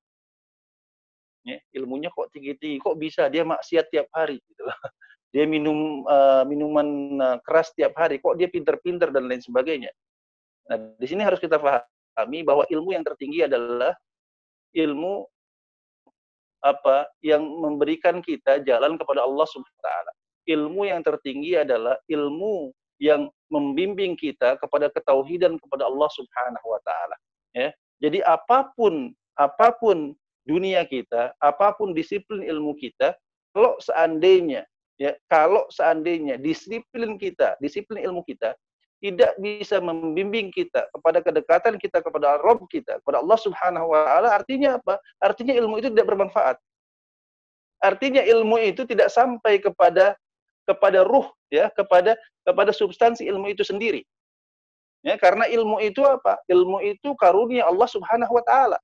Ya, 1.44 1.60
ilmunya 1.76 2.08
kok 2.14 2.32
tinggi-tinggi, 2.32 2.80
kok 2.80 2.96
bisa 2.96 3.28
dia 3.28 3.44
maksiat 3.44 3.92
tiap 3.92 4.08
hari 4.16 4.40
gitu 4.48 4.64
Dia 5.34 5.50
minum 5.50 6.08
uh, 6.08 6.46
minuman 6.48 6.88
uh, 7.20 7.38
keras 7.44 7.74
tiap 7.76 7.98
hari, 8.00 8.22
kok 8.22 8.38
dia 8.40 8.48
pinter-pinter 8.48 9.12
dan 9.12 9.28
lain 9.28 9.42
sebagainya. 9.42 9.92
Nah, 10.70 10.78
di 10.96 11.08
sini 11.10 11.26
harus 11.26 11.42
kita 11.42 11.58
paham 11.58 11.82
kami 12.18 12.42
bahwa 12.42 12.66
ilmu 12.74 12.98
yang 12.98 13.06
tertinggi 13.06 13.46
adalah 13.46 13.94
ilmu 14.74 15.24
apa 16.66 17.06
yang 17.22 17.46
memberikan 17.46 18.20
kita 18.20 18.66
jalan 18.66 18.98
kepada 18.98 19.22
Allah 19.22 19.46
Subhanahu 19.46 19.78
wa 19.78 19.86
taala. 19.86 20.12
Ilmu 20.48 20.82
yang 20.90 21.02
tertinggi 21.06 21.54
adalah 21.60 21.96
ilmu 22.10 22.74
yang 22.98 23.30
membimbing 23.54 24.18
kita 24.18 24.58
kepada 24.58 24.90
ketauhidan 24.90 25.62
kepada 25.62 25.86
Allah 25.86 26.10
Subhanahu 26.18 26.68
wa 26.68 26.82
taala, 26.82 27.16
ya. 27.54 27.70
Jadi 28.02 28.26
apa 28.26 28.74
pun 28.74 29.14
apa 29.38 29.74
pun 29.78 30.18
dunia 30.50 30.82
kita, 30.90 31.38
apa 31.38 31.78
pun 31.78 31.94
disiplin 31.94 32.42
ilmu 32.42 32.74
kita, 32.74 33.14
kalau 33.54 33.78
seandainya 33.78 34.66
ya, 34.98 35.14
kalau 35.30 35.70
seandainya 35.70 36.42
disiplin 36.42 37.22
kita, 37.22 37.54
disiplin 37.62 38.02
ilmu 38.02 38.26
kita 38.26 38.58
tidak 38.98 39.38
bisa 39.38 39.78
membimbing 39.78 40.50
kita 40.50 40.90
kepada 40.90 41.22
kedekatan 41.22 41.78
kita 41.78 42.02
kepada 42.02 42.42
Rabb 42.42 42.66
kita, 42.66 42.98
kepada 43.06 43.22
Allah 43.22 43.38
Subhanahu 43.38 43.94
wa 43.94 44.02
taala, 44.06 44.30
artinya 44.34 44.82
apa? 44.82 44.98
Artinya 45.22 45.54
ilmu 45.54 45.78
itu 45.78 45.94
tidak 45.94 46.08
bermanfaat. 46.10 46.58
Artinya 47.78 48.26
ilmu 48.26 48.58
itu 48.58 48.90
tidak 48.90 49.14
sampai 49.14 49.62
kepada 49.62 50.18
kepada 50.66 51.06
ruh 51.06 51.30
ya, 51.54 51.70
kepada 51.78 52.18
kepada 52.42 52.74
substansi 52.74 53.30
ilmu 53.30 53.54
itu 53.54 53.62
sendiri. 53.62 54.02
Ya, 55.06 55.14
karena 55.16 55.46
ilmu 55.46 55.78
itu 55.80 56.02
apa? 56.02 56.42
Ilmu 56.50 56.82
itu 56.82 57.14
karunia 57.22 57.70
Allah 57.70 57.86
Subhanahu 57.86 58.34
wa 58.34 58.44
taala. 58.44 58.82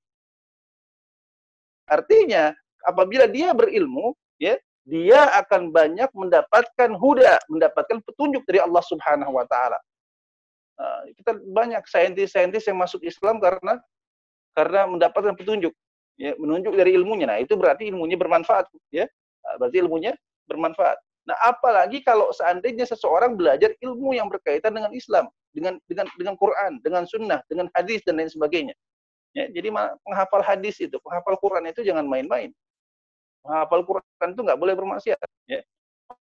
Artinya 1.89 2.53
apabila 2.85 3.25
dia 3.25 3.51
berilmu, 3.51 4.13
ya, 4.37 4.55
dia 4.85 5.25
akan 5.41 5.73
banyak 5.73 6.07
mendapatkan 6.13 6.89
huda, 6.95 7.41
mendapatkan 7.49 7.97
petunjuk 8.05 8.45
dari 8.45 8.61
Allah 8.61 8.83
Subhanahu 8.85 9.35
wa 9.35 9.45
taala. 9.49 9.81
Ah, 10.79 11.05
kita 11.13 11.37
banyak 11.53 11.85
saintis-saintis 11.85 12.65
yang 12.65 12.81
masuk 12.81 13.05
Islam 13.05 13.37
karena 13.37 13.77
karena 14.57 14.85
mendapatkan 14.89 15.33
petunjuk, 15.37 15.73
ya, 16.17 16.33
menunjuk 16.37 16.73
dari 16.73 16.97
ilmunya. 16.97 17.29
Nah, 17.29 17.37
itu 17.41 17.53
berarti 17.53 17.89
ilmunya 17.89 18.17
bermanfaat, 18.17 18.69
ya. 18.89 19.05
Ah, 19.45 19.55
berarti 19.61 19.81
ilmunya 19.85 20.17
bermanfaat. 20.49 20.97
Nah, 21.23 21.37
apalagi 21.45 22.03
kalau 22.03 22.27
seandainya 22.35 22.83
seseorang 22.83 23.39
belajar 23.39 23.71
ilmu 23.79 24.11
yang 24.17 24.27
berkaitan 24.27 24.75
dengan 24.75 24.91
Islam, 24.91 25.29
dengan 25.55 25.79
dengan 25.87 26.09
dengan 26.19 26.35
Quran, 26.35 26.81
dengan 26.83 27.03
sunnah, 27.07 27.39
dengan 27.47 27.69
hadis 27.77 28.03
dan 28.03 28.19
lain 28.19 28.27
sebagainya. 28.27 28.75
Ya, 29.33 29.49
jadi 29.49 29.73
menghafal 29.73 30.45
hadis 30.45 30.77
itu, 30.77 30.97
menghafal 31.01 31.37
Quran 31.41 31.65
itu 31.69 31.81
jangan 31.81 32.05
main-main. 32.05 32.53
Menghafal 33.45 33.81
Quran 33.85 34.29
itu 34.29 34.41
nggak 34.41 34.59
boleh 34.59 34.73
bermaksiat. 34.77 35.19
Ya. 35.49 35.61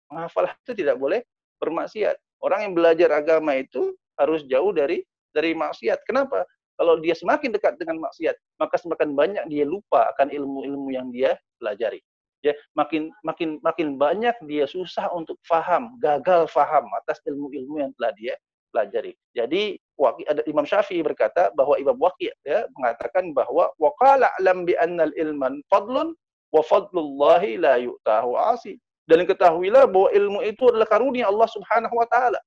Menghafal 0.07 0.51
itu 0.51 0.73
tidak 0.77 1.01
boleh 1.01 1.25
bermaksiat. 1.59 2.15
Orang 2.43 2.67
yang 2.67 2.73
belajar 2.75 3.11
agama 3.11 3.59
itu 3.59 3.95
harus 4.21 4.45
jauh 4.49 4.73
dari 4.75 5.05
dari 5.33 5.57
maksiat. 5.57 6.05
Kenapa? 6.05 6.45
Kalau 6.77 6.99
dia 6.99 7.13
semakin 7.13 7.53
dekat 7.53 7.77
dengan 7.77 8.01
maksiat, 8.01 8.35
maka 8.57 8.81
semakin 8.81 9.13
banyak 9.13 9.45
dia 9.53 9.69
lupa 9.69 10.09
akan 10.17 10.33
ilmu-ilmu 10.33 10.89
yang 10.91 11.13
dia 11.13 11.37
pelajari. 11.61 12.01
Ya, 12.43 12.59
makin 12.75 13.15
makin 13.23 13.63
makin 13.63 13.95
banyak 13.95 14.35
dia 14.51 14.67
susah 14.67 15.07
untuk 15.15 15.39
faham, 15.47 15.95
gagal 16.03 16.51
faham 16.51 16.91
atas 16.99 17.23
ilmu-ilmu 17.23 17.87
yang 17.87 17.95
telah 17.95 18.11
dia 18.19 18.35
pelajari. 18.75 19.15
Jadi 19.37 19.79
ada 20.27 20.43
Imam 20.51 20.67
Syafi'i 20.67 21.05
berkata 21.07 21.55
bahwa 21.55 21.79
Imam 21.79 21.95
Waqi' 22.01 22.35
ya 22.43 22.67
mengatakan 22.75 23.31
bahwa 23.31 23.71
waqala 23.79 24.27
alam 24.43 24.67
bi 24.67 24.75
annal 24.81 25.15
ilman 25.15 25.63
fadlun 25.71 26.17
wa 26.51 26.63
fadlullahi 26.67 27.61
la 27.63 27.79
yu'tahu 27.79 28.35
asi. 28.35 28.81
Dan 29.07 29.23
ketahuilah 29.29 29.87
bahwa 29.87 30.09
ilmu 30.11 30.41
itu 30.43 30.67
adalah 30.67 30.89
karunia 30.89 31.31
Allah 31.31 31.47
Subhanahu 31.47 31.95
wa 31.95 32.07
taala. 32.11 32.41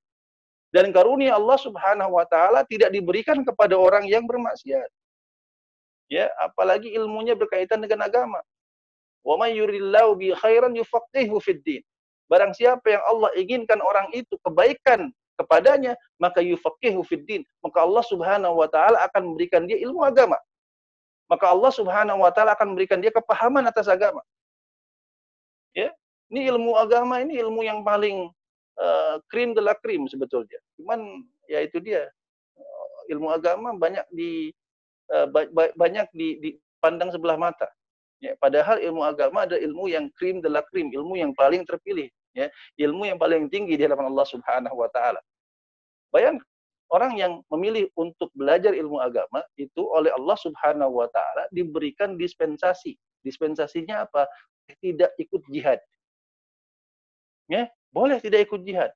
Dan 0.75 0.91
karunia 0.91 1.39
Allah 1.39 1.55
Subhanahu 1.55 2.19
wa 2.19 2.27
taala 2.27 2.67
tidak 2.67 2.91
diberikan 2.91 3.39
kepada 3.47 3.79
orang 3.79 4.11
yang 4.11 4.27
bermaksiat. 4.27 4.91
Ya, 6.11 6.27
apalagi 6.43 6.91
ilmunya 6.91 7.31
berkaitan 7.31 7.79
dengan 7.79 8.03
agama. 8.03 8.43
Wa 9.23 9.39
may 9.39 9.55
yuridillahu 9.55 10.19
bi 10.19 10.35
khairan 10.35 10.75
yufaqihu 10.75 11.39
fid 11.39 11.63
din. 11.63 11.79
Barang 12.27 12.51
siapa 12.51 12.83
yang 12.91 13.03
Allah 13.07 13.31
inginkan 13.39 13.79
orang 13.79 14.11
itu 14.11 14.35
kebaikan 14.43 15.15
kepadanya, 15.39 15.95
maka 16.19 16.43
yufaqihu 16.43 17.07
fid 17.07 17.23
din. 17.23 17.41
Maka 17.63 17.87
Allah 17.87 18.03
Subhanahu 18.03 18.59
wa 18.59 18.67
taala 18.67 18.99
akan 19.07 19.31
memberikan 19.31 19.63
dia 19.63 19.79
ilmu 19.79 20.03
agama. 20.03 20.35
Maka 21.31 21.55
Allah 21.55 21.71
Subhanahu 21.71 22.19
wa 22.19 22.35
taala 22.35 22.51
akan 22.51 22.75
memberikan 22.75 22.99
dia 22.99 23.15
kepahaman 23.15 23.63
atas 23.63 23.87
agama. 23.87 24.19
Ya, 25.71 25.95
Ini 26.31 26.51
ilmu 26.51 26.75
agama 26.75 27.23
ini 27.23 27.39
ilmu 27.39 27.63
yang 27.63 27.79
paling 27.79 28.27
uh, 28.79 29.15
krim 29.31 29.55
de 29.55 29.61
la 29.63 29.73
krim 29.77 30.07
sebetulnya. 30.07 30.59
Cuman 30.75 31.23
ya 31.47 31.63
itu 31.63 31.79
dia 31.79 32.09
ilmu 33.09 33.29
agama 33.31 33.75
banyak 33.75 34.05
di 34.11 34.51
ba 35.07 35.45
banyak 35.77 36.07
di, 36.13 36.27
dipandang 36.41 37.13
sebelah 37.13 37.37
mata. 37.37 37.69
Ya, 38.23 38.33
padahal 38.39 38.79
ilmu 38.79 39.03
agama 39.03 39.43
ada 39.43 39.59
ilmu 39.59 39.91
yang 39.91 40.09
krim 40.15 40.39
de 40.39 40.49
la 40.49 40.63
krim, 40.71 40.89
ilmu 40.89 41.19
yang 41.19 41.35
paling 41.35 41.67
terpilih, 41.67 42.07
ya, 42.33 42.47
ilmu 42.79 43.05
yang 43.05 43.19
paling 43.19 43.51
tinggi 43.51 43.75
di 43.75 43.83
hadapan 43.85 44.07
Allah 44.09 44.25
Subhanahu 44.25 44.75
wa 44.79 44.89
taala. 44.89 45.19
Bayang 46.15 46.39
orang 46.89 47.19
yang 47.19 47.43
memilih 47.51 47.91
untuk 47.99 48.31
belajar 48.33 48.71
ilmu 48.71 49.03
agama 49.03 49.43
itu 49.59 49.83
oleh 49.91 50.09
Allah 50.15 50.37
Subhanahu 50.39 50.95
wa 50.95 51.07
taala 51.11 51.45
diberikan 51.51 52.15
dispensasi. 52.15 52.95
Dispensasinya 53.21 54.07
apa? 54.07 54.25
Tidak 54.79 55.11
ikut 55.21 55.43
jihad. 55.51 55.83
Ya, 57.45 57.69
boleh 57.93 58.17
tidak 58.23 58.49
ikut 58.49 58.63
jihad. 58.65 58.89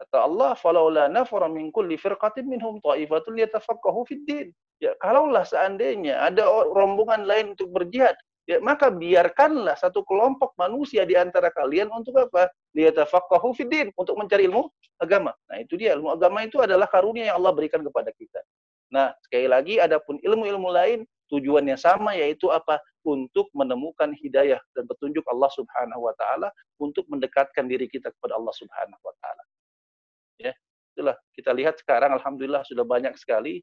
Kata 0.00 0.24
Allah, 0.24 0.56
"Falaula 0.56 1.12
nafara 1.12 1.44
min 1.44 1.68
kulli 1.68 2.00
firqatin 2.00 2.48
minhum 2.48 2.80
ta'ifatun 2.80 3.36
yatafaqahu 3.36 4.08
fid 4.08 4.24
din." 4.24 4.48
Ya, 4.80 4.96
kalaulah 4.96 5.44
seandainya 5.44 6.24
ada 6.24 6.48
rombongan 6.72 7.28
lain 7.28 7.52
untuk 7.52 7.68
berjihad, 7.68 8.16
ya 8.48 8.56
maka 8.64 8.88
biarkanlah 8.88 9.76
satu 9.76 10.00
kelompok 10.08 10.56
manusia 10.56 11.04
di 11.04 11.20
antara 11.20 11.52
kalian 11.52 11.92
untuk 11.92 12.16
apa? 12.16 12.48
Liyatafaqahu 12.72 13.52
fiddin, 13.52 13.92
untuk 14.00 14.16
mencari 14.16 14.48
ilmu 14.48 14.72
agama. 14.96 15.36
Nah, 15.52 15.60
itu 15.60 15.76
dia 15.76 15.92
ilmu 15.92 16.16
agama 16.16 16.48
itu 16.48 16.56
adalah 16.64 16.88
karunia 16.88 17.28
yang 17.28 17.36
Allah 17.44 17.52
berikan 17.52 17.84
kepada 17.84 18.08
kita. 18.16 18.40
Nah, 18.88 19.12
sekali 19.22 19.46
lagi 19.46 19.78
adapun 19.78 20.16
ilmu-ilmu 20.24 20.68
lain 20.72 21.04
tujuannya 21.28 21.76
sama 21.76 22.16
yaitu 22.16 22.48
apa? 22.48 22.80
Untuk 23.04 23.48
menemukan 23.52 24.16
hidayah 24.16 24.58
dan 24.72 24.84
petunjuk 24.88 25.22
Allah 25.28 25.48
Subhanahu 25.52 26.08
wa 26.08 26.14
taala 26.16 26.48
untuk 26.80 27.04
mendekatkan 27.12 27.68
diri 27.68 27.84
kita 27.84 28.10
kepada 28.16 28.36
Allah 28.36 28.52
Subhanahu 28.56 29.02
wa 29.04 29.14
taala. 29.20 29.42
Ya, 30.40 30.52
itulah 30.96 31.16
kita 31.36 31.52
lihat 31.52 31.76
sekarang 31.76 32.16
alhamdulillah 32.16 32.64
sudah 32.64 32.88
banyak 32.88 33.12
sekali 33.20 33.60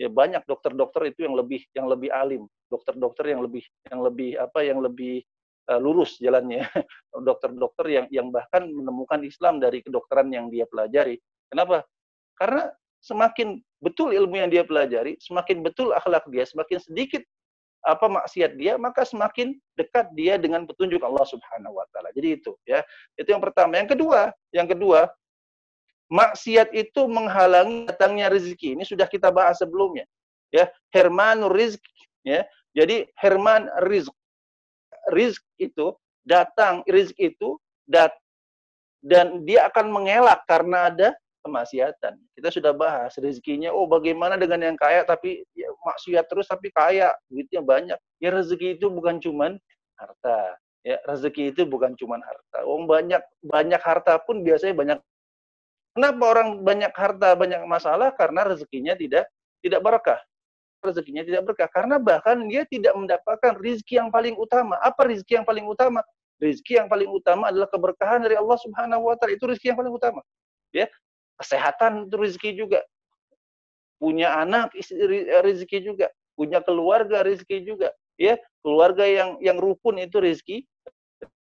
ya 0.00 0.08
banyak 0.08 0.46
dokter-dokter 0.48 1.12
itu 1.12 1.28
yang 1.28 1.36
lebih 1.36 1.60
yang 1.76 1.86
lebih 1.90 2.08
alim, 2.08 2.48
dokter-dokter 2.72 3.36
yang 3.36 3.44
lebih 3.44 3.60
yang 3.90 4.00
lebih 4.00 4.30
apa 4.40 4.60
yang 4.64 4.78
lebih 4.80 5.20
uh, 5.68 5.76
lurus 5.76 6.16
jalannya, 6.16 6.64
dokter-dokter 7.28 7.86
yang 7.90 8.06
yang 8.08 8.32
bahkan 8.32 8.64
menemukan 8.64 9.20
Islam 9.20 9.60
dari 9.60 9.84
kedokteran 9.84 10.32
yang 10.32 10.48
dia 10.48 10.64
pelajari. 10.70 11.20
Kenapa? 11.52 11.84
Karena 12.40 12.72
semakin 13.04 13.60
betul 13.84 14.16
ilmu 14.16 14.40
yang 14.40 14.48
dia 14.48 14.64
pelajari, 14.64 15.20
semakin 15.20 15.60
betul 15.60 15.92
akhlak 15.92 16.24
dia, 16.32 16.48
semakin 16.48 16.80
sedikit 16.80 17.20
apa 17.84 18.08
maksiat 18.08 18.60
dia, 18.60 18.76
maka 18.76 19.08
semakin 19.08 19.56
dekat 19.76 20.12
dia 20.12 20.36
dengan 20.36 20.68
petunjuk 20.68 21.00
Allah 21.00 21.24
Subhanahu 21.24 21.80
wa 21.80 21.86
taala. 21.92 22.12
Jadi 22.12 22.40
itu 22.40 22.52
ya. 22.68 22.84
Itu 23.16 23.32
yang 23.32 23.40
pertama. 23.40 23.80
Yang 23.80 23.96
kedua, 23.96 24.20
yang 24.52 24.68
kedua, 24.68 25.08
maksiat 26.10 26.74
itu 26.74 27.06
menghalangi 27.06 27.86
datangnya 27.86 28.28
rezeki. 28.28 28.74
Ini 28.74 28.84
sudah 28.84 29.06
kita 29.06 29.30
bahas 29.30 29.62
sebelumnya. 29.62 30.04
Ya, 30.50 30.66
Herman 30.90 31.46
rizq 31.54 31.80
ya. 32.26 32.42
Jadi 32.74 33.06
Herman 33.16 33.70
rizq. 33.86 34.12
Rizq 35.14 35.42
itu 35.56 35.94
datang, 36.26 36.82
rizq 36.90 37.14
itu 37.16 37.56
dat 37.86 38.12
dan 39.00 39.48
dia 39.48 39.64
akan 39.72 39.88
mengelak 39.88 40.44
karena 40.44 40.92
ada 40.92 41.08
kemaksiatan. 41.40 42.20
Kita 42.36 42.52
sudah 42.52 42.76
bahas 42.76 43.16
rezekinya. 43.16 43.72
Oh, 43.72 43.88
bagaimana 43.88 44.36
dengan 44.36 44.60
yang 44.60 44.76
kaya 44.76 45.02
tapi 45.08 45.40
ya, 45.56 45.72
maksiat 45.72 46.28
terus 46.28 46.46
tapi 46.46 46.68
kaya, 46.68 47.12
duitnya 47.32 47.64
banyak. 47.64 47.98
Ya 48.20 48.28
rezeki 48.28 48.76
itu 48.76 48.92
bukan 48.92 49.18
cuman 49.18 49.56
harta. 49.96 50.60
Ya, 50.80 50.96
rezeki 51.04 51.52
itu 51.52 51.64
bukan 51.68 51.92
cuman 51.96 52.20
harta. 52.24 52.58
Oh, 52.64 52.80
banyak 52.84 53.20
banyak 53.44 53.80
harta 53.80 54.20
pun 54.20 54.40
biasanya 54.44 54.76
banyak 54.76 54.98
Kenapa 55.90 56.22
orang 56.22 56.62
banyak 56.62 56.92
harta, 56.94 57.34
banyak 57.34 57.66
masalah? 57.66 58.14
Karena 58.14 58.46
rezekinya 58.46 58.94
tidak 58.94 59.26
tidak 59.58 59.80
berkah. 59.82 60.20
Rezekinya 60.80 61.20
tidak 61.26 61.42
berkah 61.44 61.68
karena 61.68 62.00
bahkan 62.00 62.40
dia 62.48 62.64
tidak 62.64 62.96
mendapatkan 62.96 63.58
rizki 63.60 64.00
yang 64.00 64.08
paling 64.08 64.32
utama. 64.38 64.78
Apa 64.80 65.10
rizki 65.10 65.36
yang 65.36 65.44
paling 65.44 65.66
utama? 65.66 66.00
Rizki 66.40 66.80
yang 66.80 66.88
paling 66.88 67.10
utama 67.10 67.52
adalah 67.52 67.68
keberkahan 67.68 68.24
dari 68.24 68.38
Allah 68.38 68.56
Subhanahu 68.56 69.12
wa 69.12 69.14
taala. 69.18 69.36
Itu 69.36 69.44
rizki 69.44 69.68
yang 69.68 69.76
paling 69.76 69.92
utama. 69.92 70.24
Ya. 70.72 70.88
Kesehatan 71.36 72.08
itu 72.08 72.16
rizki 72.16 72.50
juga. 72.56 72.80
Punya 74.00 74.40
anak 74.40 74.72
rizki 75.44 75.84
juga. 75.84 76.08
Punya 76.32 76.64
keluarga 76.64 77.20
rizki 77.26 77.60
juga. 77.60 77.92
Ya, 78.20 78.36
keluarga 78.60 79.04
yang 79.08 79.40
yang 79.40 79.56
rukun 79.56 79.96
itu 79.96 80.20
rizki 80.20 80.68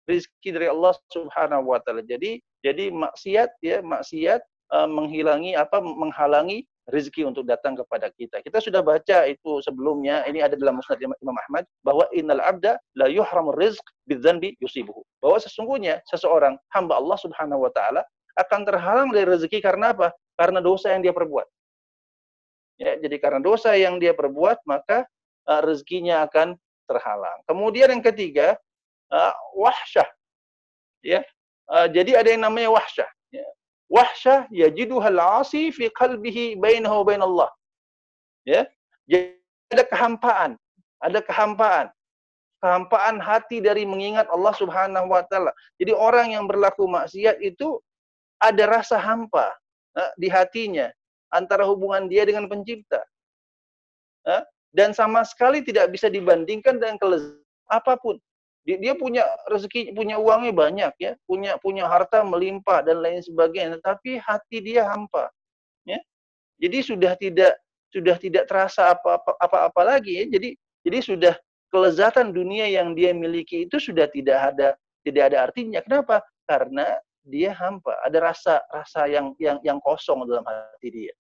rizki 0.07 0.55
dari 0.55 0.71
Allah 0.71 0.95
Subhanahu 1.11 1.75
wa 1.75 1.83
taala. 1.83 2.01
Jadi 2.01 2.41
jadi 2.67 2.91
maksiat 2.91 3.63
ya 3.63 3.79
maksiat 3.87 4.43
uh, 4.75 4.91
menghilangi 4.91 5.55
apa 5.55 5.79
menghalangi 5.79 6.67
rezeki 6.87 7.27
untuk 7.27 7.47
datang 7.47 7.75
kepada 7.75 8.11
kita. 8.15 8.39
Kita 8.43 8.63
sudah 8.63 8.79
baca 8.79 9.27
itu 9.27 9.59
sebelumnya, 9.63 10.23
ini 10.31 10.39
ada 10.39 10.55
dalam 10.55 10.79
Musnad 10.79 11.03
Imam 11.03 11.35
Ahmad 11.47 11.67
bahwa 11.83 12.07
innal 12.15 12.39
abda 12.39 12.79
la 12.95 13.11
yuhramu 13.11 13.51
rizq 13.59 13.83
bidzanbi 14.07 14.55
yusibuhu. 14.63 15.03
Bahwa 15.19 15.39
sesungguhnya 15.43 16.03
seseorang 16.07 16.55
hamba 16.71 16.99
Allah 16.99 17.19
Subhanahu 17.19 17.67
wa 17.67 17.73
taala 17.75 18.07
akan 18.39 18.61
terhalang 18.63 19.09
dari 19.11 19.27
rezeki 19.27 19.59
karena 19.59 19.91
apa? 19.95 20.15
Karena 20.39 20.63
dosa 20.63 20.95
yang 20.95 21.03
dia 21.03 21.15
perbuat. 21.15 21.47
Ya, 22.77 22.93
jadi 23.01 23.17
karena 23.19 23.41
dosa 23.41 23.73
yang 23.75 23.97
dia 23.99 24.13
perbuat 24.13 24.63
maka 24.69 25.09
uh, 25.49 25.61
rezekinya 25.65 26.23
akan 26.29 26.55
terhalang. 26.87 27.39
Kemudian 27.49 27.89
yang 27.99 28.05
ketiga, 28.05 28.55
uh, 29.11 29.35
wahsyah. 29.59 30.07
Ya. 31.03 31.27
Uh, 31.67 31.91
jadi 31.91 32.23
ada 32.23 32.29
yang 32.31 32.47
namanya 32.47 32.71
wahsyah. 32.71 33.11
Ya. 33.35 33.47
Wahsyah 33.91 34.47
yajiduhal 34.55 35.19
asi 35.43 35.75
fi 35.75 35.91
qalbihi 35.91 36.59
bainahu 36.59 37.03
bain 37.03 37.23
Allah. 37.23 37.51
Ya. 38.47 38.71
Jadi 39.11 39.39
ada 39.75 39.85
kehampaan, 39.87 40.51
ada 41.03 41.19
kehampaan. 41.23 41.91
Kehampaan 42.63 43.21
hati 43.21 43.61
dari 43.61 43.85
mengingat 43.85 44.27
Allah 44.33 44.55
Subhanahu 44.57 45.13
wa 45.13 45.23
taala. 45.29 45.53
Jadi 45.77 45.93
orang 45.93 46.33
yang 46.35 46.49
berlaku 46.49 46.89
maksiat 46.89 47.39
itu 47.45 47.79
ada 48.41 48.65
rasa 48.67 48.97
hampa 48.97 49.53
di 50.17 50.27
hatinya 50.33 50.89
antara 51.31 51.69
hubungan 51.69 52.09
dia 52.09 52.25
dengan 52.25 52.49
pencipta. 52.49 53.05
Dan 54.73 54.97
sama 54.97 55.23
sekali 55.23 55.63
tidak 55.63 55.93
bisa 55.95 56.09
dibandingkan 56.09 56.81
dengan 56.81 56.97
kelezatan 56.97 57.45
apa 57.71 57.99
pun 57.99 58.17
dia, 58.67 58.77
dia 58.83 58.95
punya 58.99 59.23
rezeki, 59.47 59.95
punya 59.95 60.19
uangnya 60.19 60.51
banyak 60.51 60.93
ya, 60.99 61.13
punya 61.23 61.55
punya 61.63 61.87
harta 61.87 62.27
melimpah 62.27 62.83
dan 62.83 62.99
lain 62.99 63.23
sebagainya, 63.23 63.79
tapi 63.79 64.19
hati 64.19 64.59
dia 64.59 64.91
hampa. 64.91 65.31
Ya. 65.87 66.03
Jadi 66.59 66.79
sudah 66.83 67.15
tidak 67.15 67.55
sudah 67.95 68.19
tidak 68.19 68.51
terasa 68.51 68.91
apa-apa 68.91 69.39
apa-apa 69.39 69.83
lagi 69.87 70.19
ya. 70.19 70.25
Jadi 70.27 70.59
jadi 70.83 70.99
sudah 70.99 71.35
kelezatan 71.71 72.35
dunia 72.35 72.67
yang 72.67 72.99
dia 72.99 73.15
miliki 73.15 73.71
itu 73.71 73.79
sudah 73.79 74.11
tidak 74.11 74.55
ada 74.55 74.75
tidak 75.07 75.23
ada 75.31 75.47
artinya. 75.47 75.79
Kenapa? 75.87 76.27
Karena 76.51 76.99
dia 77.23 77.55
hampa, 77.55 77.95
ada 78.03 78.19
rasa 78.19 78.59
rasa 78.75 79.07
yang 79.07 79.31
yang 79.39 79.63
yang 79.63 79.79
kosong 79.79 80.27
dalam 80.27 80.43
hati 80.43 80.91
dia. 80.91 81.15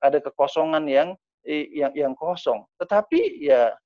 Ada 0.00 0.24
kekosongan 0.24 0.88
yang 0.88 1.08
yang 1.44 1.92
yang 1.92 2.14
kosong. 2.16 2.64
Tetapi 2.80 3.44
ya 3.44 3.76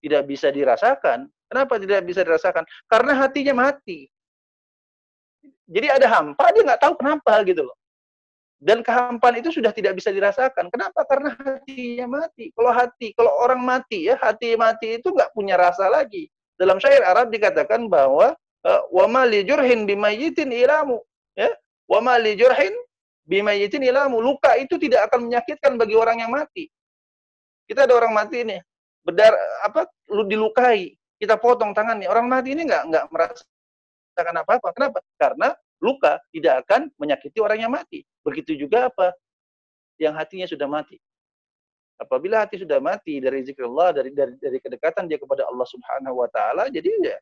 tidak 0.00 0.22
bisa 0.28 0.48
dirasakan 0.52 1.30
Kenapa 1.46 1.78
tidak 1.78 2.02
bisa 2.02 2.26
dirasakan? 2.26 2.66
Karena 2.90 3.12
hatinya 3.22 3.54
mati. 3.54 4.10
Jadi 5.66 5.86
ada 5.90 6.06
hampa, 6.10 6.50
dia 6.54 6.62
nggak 6.62 6.82
tahu 6.82 6.94
kenapa 6.98 7.42
gitu 7.46 7.66
loh. 7.66 7.76
Dan 8.56 8.82
kehampaan 8.82 9.38
itu 9.38 9.52
sudah 9.52 9.70
tidak 9.70 9.98
bisa 9.98 10.10
dirasakan. 10.10 10.70
Kenapa? 10.70 11.06
Karena 11.06 11.34
hatinya 11.34 12.06
mati. 12.22 12.50
Kalau 12.54 12.72
hati, 12.74 13.14
kalau 13.14 13.30
orang 13.42 13.62
mati 13.62 14.10
ya, 14.10 14.18
hati 14.18 14.58
mati 14.58 14.98
itu 14.98 15.10
nggak 15.10 15.30
punya 15.34 15.54
rasa 15.54 15.86
lagi. 15.86 16.26
Dalam 16.56 16.80
syair 16.82 17.04
Arab 17.04 17.30
dikatakan 17.30 17.86
bahwa 17.86 18.34
eh, 18.66 18.82
wama 18.90 19.22
li 19.28 19.46
jurhin 19.46 19.86
bimayitin 19.86 20.50
ilamu. 20.50 20.98
Ya, 21.36 21.52
wama 21.86 22.16
li 22.18 22.34
jurhin 22.34 22.74
bimayitin 23.28 23.86
ilamu. 23.86 24.18
Luka 24.18 24.56
itu 24.58 24.80
tidak 24.82 25.12
akan 25.12 25.30
menyakitkan 25.30 25.78
bagi 25.78 25.94
orang 25.94 26.24
yang 26.24 26.32
mati. 26.32 26.66
Kita 27.66 27.84
ada 27.84 27.98
orang 27.98 28.14
mati 28.14 28.46
nih, 28.46 28.62
bedar 29.06 29.30
apa 29.62 29.86
lu 30.10 30.26
dilukai 30.26 30.98
kita 31.22 31.38
potong 31.38 31.70
tangannya. 31.70 32.10
Orang 32.10 32.26
mati 32.26 32.52
ini 32.52 32.66
nggak 32.66 32.82
nggak 32.90 33.04
merasakan 33.14 34.34
apa-apa. 34.42 34.68
Kenapa? 34.74 34.98
Karena 35.14 35.48
luka 35.78 36.18
tidak 36.34 36.66
akan 36.66 36.90
menyakiti 36.98 37.38
orang 37.38 37.58
yang 37.62 37.72
mati. 37.72 38.02
Begitu 38.26 38.58
juga 38.58 38.90
apa? 38.90 39.14
Yang 39.96 40.14
hatinya 40.18 40.46
sudah 40.50 40.68
mati. 40.68 40.98
Apabila 41.96 42.44
hati 42.44 42.60
sudah 42.60 42.76
mati 42.76 43.24
dari 43.24 43.40
zikrullah, 43.40 43.96
dari, 43.96 44.12
dari 44.12 44.36
dari 44.36 44.58
kedekatan 44.60 45.08
dia 45.08 45.16
kepada 45.16 45.48
Allah 45.48 45.64
Subhanahu 45.64 46.20
wa 46.20 46.28
taala, 46.28 46.68
jadi 46.68 46.92
ya 47.00 47.16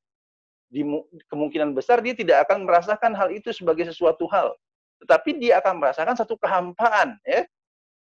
di, 0.66 0.82
kemungkinan 1.30 1.70
besar 1.78 2.02
dia 2.02 2.10
tidak 2.18 2.50
akan 2.50 2.66
merasakan 2.66 3.14
hal 3.14 3.30
itu 3.30 3.54
sebagai 3.54 3.86
sesuatu 3.86 4.26
hal. 4.34 4.50
Tetapi 4.98 5.38
dia 5.38 5.62
akan 5.62 5.78
merasakan 5.78 6.18
satu 6.18 6.34
kehampaan, 6.42 7.14
ya. 7.22 7.46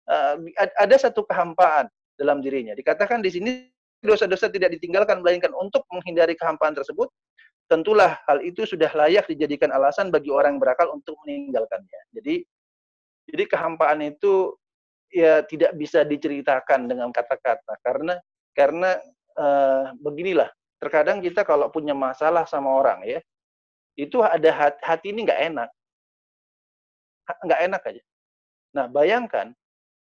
Uh, 0.04 0.36
ada 0.76 0.96
satu 1.00 1.24
kehampaan 1.24 1.88
dalam 2.18 2.40
dirinya. 2.40 2.72
Dikatakan 2.74 3.20
di 3.20 3.30
sini 3.30 3.50
dosa-dosa 4.04 4.52
tidak 4.52 4.76
ditinggalkan 4.76 5.24
melainkan 5.24 5.50
untuk 5.56 5.84
menghindari 5.88 6.36
kehampaan 6.36 6.76
tersebut 6.76 7.08
tentulah 7.64 8.20
hal 8.28 8.44
itu 8.44 8.68
sudah 8.68 8.92
layak 8.92 9.24
dijadikan 9.24 9.72
alasan 9.72 10.12
bagi 10.12 10.28
orang 10.28 10.60
berakal 10.60 10.92
untuk 10.92 11.16
meninggalkannya. 11.24 12.00
Jadi 12.12 12.44
jadi 13.24 13.44
kehampaan 13.48 14.04
itu 14.04 14.52
ya 15.08 15.40
tidak 15.46 15.72
bisa 15.78 16.04
diceritakan 16.04 16.90
dengan 16.90 17.08
kata-kata 17.14 17.78
karena 17.80 18.14
karena 18.52 18.90
uh, 19.38 19.94
beginilah 20.02 20.50
terkadang 20.82 21.22
kita 21.22 21.46
kalau 21.46 21.70
punya 21.70 21.96
masalah 21.96 22.44
sama 22.44 22.68
orang 22.68 23.00
ya 23.06 23.20
itu 23.94 24.20
ada 24.20 24.50
hati, 24.50 24.80
hati 24.82 25.06
ini 25.14 25.24
nggak 25.24 25.40
enak 25.54 25.70
nggak 27.46 27.60
enak 27.70 27.82
aja 27.94 28.02
nah 28.74 28.86
bayangkan 28.90 29.54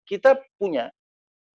kita 0.10 0.42
punya 0.58 0.90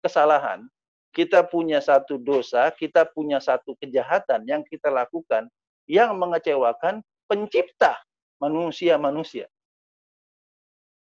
kesalahan 0.06 0.64
kita 1.10 1.42
punya 1.42 1.82
satu 1.82 2.16
dosa 2.22 2.70
kita 2.72 3.04
punya 3.10 3.42
satu 3.42 3.74
kejahatan 3.82 4.46
yang 4.46 4.62
kita 4.62 4.86
lakukan 4.88 5.50
yang 5.90 6.14
mengecewakan 6.14 7.02
pencipta 7.26 7.98
manusia-manusia 8.38 9.50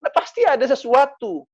nah 0.01 0.11
pasti 0.11 0.49
ada 0.49 0.65
sesuatu 0.65 1.45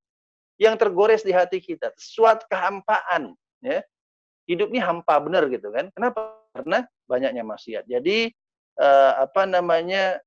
yang 0.56 0.78
tergores 0.78 1.26
di 1.26 1.34
hati 1.34 1.58
kita 1.58 1.90
sesuatu 1.98 2.46
kehampaan 2.46 3.34
ya 3.58 3.82
hidup 4.48 4.68
ini 4.72 4.80
hampa 4.80 5.16
benar 5.20 5.48
gitu 5.48 5.72
kan. 5.72 5.88
Kenapa? 5.92 6.36
Karena 6.52 6.84
banyaknya 7.08 7.42
maksiat. 7.42 7.84
Jadi 7.88 8.30
uh, 8.78 9.12
apa 9.24 9.48
namanya 9.48 10.20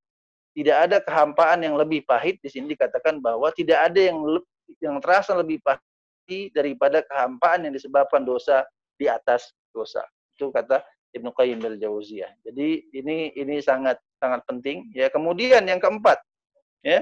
tidak 0.57 0.77
ada 0.89 0.97
kehampaan 1.01 1.61
yang 1.61 1.77
lebih 1.77 2.01
pahit 2.03 2.41
di 2.41 2.49
sini 2.49 2.73
dikatakan 2.73 3.21
bahwa 3.21 3.53
tidak 3.53 3.77
ada 3.93 4.01
yang 4.01 4.17
yang 4.81 4.97
terasa 4.99 5.37
lebih 5.37 5.61
pahit 5.61 5.85
daripada 6.51 7.03
kehampaan 7.07 7.67
yang 7.67 7.73
disebabkan 7.73 8.27
dosa 8.27 8.67
di 8.99 9.07
atas 9.07 9.55
dosa. 9.71 10.03
Itu 10.35 10.51
kata 10.51 10.83
Ibnu 11.15 11.31
Qayyim 11.31 11.63
al-Jauziyah. 11.63 12.43
Jadi 12.43 12.91
ini 12.93 13.31
ini 13.33 13.57
sangat 13.63 13.97
sangat 14.19 14.43
penting 14.45 14.91
ya. 14.91 15.07
Kemudian 15.07 15.63
yang 15.65 15.79
keempat 15.79 16.19
ya. 16.83 17.01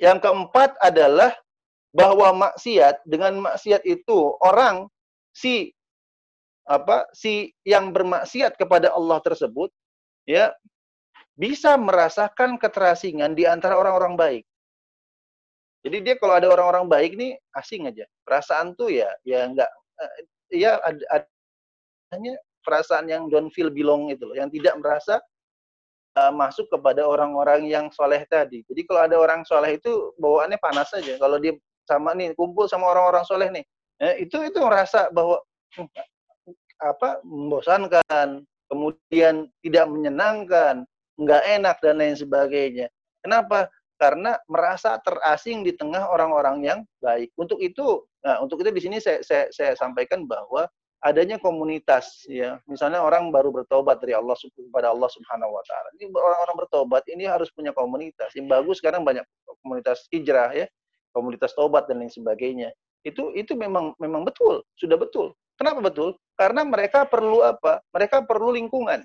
Yang 0.00 0.18
keempat 0.24 0.80
adalah 0.80 1.32
bahwa 1.92 2.50
maksiat 2.50 3.02
dengan 3.04 3.50
maksiat 3.50 3.82
itu 3.84 4.34
orang 4.40 4.86
si 5.34 5.74
apa 6.70 7.10
si 7.10 7.50
yang 7.66 7.90
bermaksiat 7.90 8.54
kepada 8.54 8.94
Allah 8.94 9.18
tersebut 9.20 9.74
ya 10.22 10.54
bisa 11.34 11.74
merasakan 11.74 12.60
keterasingan 12.60 13.34
di 13.34 13.48
antara 13.48 13.74
orang-orang 13.80 14.14
baik. 14.14 14.44
Jadi 15.80 15.96
dia 16.04 16.14
kalau 16.20 16.36
ada 16.36 16.48
orang-orang 16.52 16.86
baik 16.86 17.12
nih 17.16 17.40
asing 17.56 17.88
aja. 17.88 18.04
Perasaan 18.24 18.76
tuh 18.76 18.92
ya 18.92 19.08
ya 19.24 19.48
enggak 19.48 19.70
uh, 20.00 20.12
ya 20.52 20.76
ada 20.84 21.24
adanya 22.10 22.34
perasaan 22.66 23.08
yang 23.08 23.30
don't 23.32 23.48
feel 23.54 23.72
belong 23.72 24.12
itu 24.12 24.26
loh, 24.28 24.36
yang 24.36 24.52
tidak 24.52 24.76
merasa 24.76 25.22
uh, 26.18 26.32
masuk 26.34 26.68
kepada 26.68 27.06
orang-orang 27.06 27.64
yang 27.70 27.88
soleh 27.94 28.20
tadi. 28.28 28.66
Jadi 28.68 28.82
kalau 28.84 29.00
ada 29.06 29.16
orang 29.16 29.40
soleh 29.46 29.80
itu 29.80 30.12
bawaannya 30.20 30.58
panas 30.60 30.92
saja. 30.92 31.16
Kalau 31.16 31.40
dia 31.40 31.56
sama 31.88 32.12
nih 32.12 32.36
kumpul 32.36 32.68
sama 32.68 32.92
orang-orang 32.92 33.24
soleh 33.24 33.48
nih, 33.48 33.64
ya, 33.98 34.10
itu 34.20 34.36
itu 34.44 34.58
merasa 34.60 35.08
bahwa 35.10 35.40
hmm, 35.78 35.88
apa 36.80 37.20
membosankan, 37.24 38.44
kemudian 38.68 39.48
tidak 39.64 39.86
menyenangkan, 39.88 40.84
nggak 41.16 41.42
enak 41.46 41.76
dan 41.80 41.94
lain 42.00 42.16
sebagainya. 42.16 42.86
Kenapa? 43.20 43.68
Karena 44.00 44.32
merasa 44.48 44.96
terasing 45.04 45.60
di 45.60 45.76
tengah 45.76 46.08
orang-orang 46.08 46.64
yang 46.64 46.80
baik. 47.04 47.28
Untuk 47.36 47.60
itu, 47.60 48.08
nah 48.24 48.40
untuk 48.40 48.64
itu 48.64 48.72
di 48.72 48.80
sini 48.80 48.96
saya, 48.96 49.20
saya, 49.20 49.52
saya 49.52 49.76
sampaikan 49.76 50.24
bahwa 50.24 50.64
adanya 51.00 51.40
komunitas 51.40 52.28
ya 52.28 52.60
misalnya 52.68 53.00
orang 53.00 53.32
baru 53.32 53.48
bertobat 53.48 54.04
dari 54.04 54.12
Allah 54.12 54.36
kepada 54.36 54.92
Allah 54.92 55.08
Subhanahu 55.08 55.52
wa 55.52 55.64
taala. 55.64 55.88
Ini 55.96 56.12
orang-orang 56.12 56.56
bertobat 56.64 57.02
ini 57.08 57.24
harus 57.28 57.48
punya 57.52 57.72
komunitas. 57.72 58.32
Yang 58.36 58.46
bagus 58.52 58.76
sekarang 58.80 59.04
banyak 59.04 59.24
komunitas 59.60 60.08
hijrah 60.12 60.52
ya, 60.52 60.66
komunitas 61.12 61.52
tobat 61.56 61.88
dan 61.88 62.04
lain 62.04 62.12
sebagainya. 62.12 62.72
Itu 63.04 63.32
itu 63.32 63.56
memang 63.56 63.96
memang 63.96 64.28
betul, 64.28 64.64
sudah 64.76 64.96
betul. 65.00 65.32
Kenapa 65.56 65.84
betul? 65.84 66.16
Karena 66.40 66.64
mereka 66.64 67.04
perlu 67.04 67.44
apa? 67.44 67.84
Mereka 67.92 68.24
perlu 68.24 68.56
lingkungan. 68.56 69.04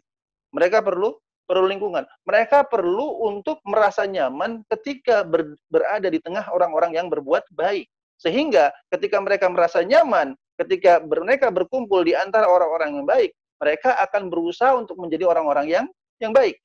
Mereka 0.55 0.79
perlu 0.79 1.15
perlu 1.45 1.69
lingkungan. 1.69 2.03
Mereka 2.25 2.67
perlu 2.67 3.25
untuk 3.25 3.61
merasa 3.65 4.03
nyaman 4.09 4.65
ketika 4.73 5.21
ber, 5.21 5.55
berada 5.69 6.09
di 6.09 6.19
tengah 6.19 6.49
orang-orang 6.51 6.97
yang 6.97 7.07
berbuat 7.07 7.45
baik. 7.53 7.87
Sehingga 8.17 8.73
ketika 8.89 9.21
mereka 9.21 9.45
merasa 9.47 9.85
nyaman, 9.85 10.33
ketika 10.57 11.03
mereka 11.03 11.53
berkumpul 11.53 12.01
di 12.01 12.17
antara 12.17 12.49
orang-orang 12.49 12.97
yang 12.97 13.07
baik, 13.07 13.31
mereka 13.59 13.95
akan 14.03 14.27
berusaha 14.27 14.75
untuk 14.75 14.99
menjadi 14.99 15.27
orang-orang 15.27 15.67
yang 15.67 15.85
yang 16.19 16.31
baik. 16.31 16.57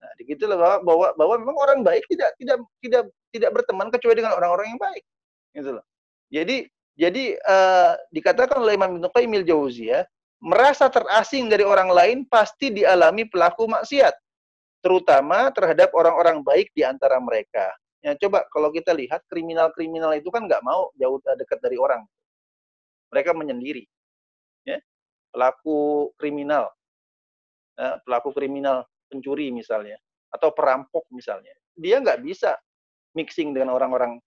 Nah, 0.00 0.12
begitulah 0.16 0.56
bahwa, 0.56 0.76
bahwa 0.82 1.08
bahwa 1.14 1.34
memang 1.38 1.56
orang 1.58 1.80
baik 1.84 2.02
tidak 2.08 2.30
tidak 2.40 2.58
tidak 2.82 3.04
tidak 3.30 3.50
berteman 3.54 3.88
kecuali 3.92 4.14
dengan 4.18 4.34
orang-orang 4.34 4.66
yang 4.74 4.80
baik. 4.80 5.02
Gitu 5.54 5.70
loh. 5.78 5.84
Jadi 6.30 6.56
jadi 6.98 7.24
uh, 7.38 7.92
dikatakan 8.12 8.60
oleh 8.60 8.76
Imam 8.76 8.98
Ibnu 8.98 9.08
Qayyim 9.14 9.32
al-Jauziyah, 9.40 10.02
merasa 10.40 10.88
terasing 10.88 11.52
dari 11.52 11.62
orang 11.62 11.92
lain 11.92 12.18
pasti 12.24 12.72
dialami 12.72 13.28
pelaku 13.28 13.68
maksiat, 13.68 14.16
terutama 14.80 15.52
terhadap 15.52 15.92
orang-orang 15.92 16.40
baik 16.40 16.72
di 16.72 16.82
antara 16.82 17.20
mereka. 17.20 17.68
Ya, 18.00 18.16
coba 18.16 18.48
kalau 18.48 18.72
kita 18.72 18.96
lihat 18.96 19.20
kriminal-kriminal 19.28 20.16
itu 20.16 20.32
kan 20.32 20.48
nggak 20.48 20.64
mau 20.64 20.88
jauh 20.96 21.20
dekat 21.36 21.60
dari 21.60 21.76
orang. 21.76 22.00
Mereka 23.12 23.36
menyendiri. 23.36 23.84
Ya. 24.64 24.80
Pelaku 25.30 26.10
kriminal, 26.16 26.72
ya, 27.76 28.00
pelaku 28.02 28.32
kriminal 28.32 28.88
pencuri 29.12 29.52
misalnya, 29.52 30.00
atau 30.32 30.50
perampok 30.50 31.04
misalnya, 31.12 31.52
dia 31.76 32.00
nggak 32.00 32.24
bisa 32.24 32.56
mixing 33.14 33.52
dengan 33.52 33.76
orang-orang 33.76 34.18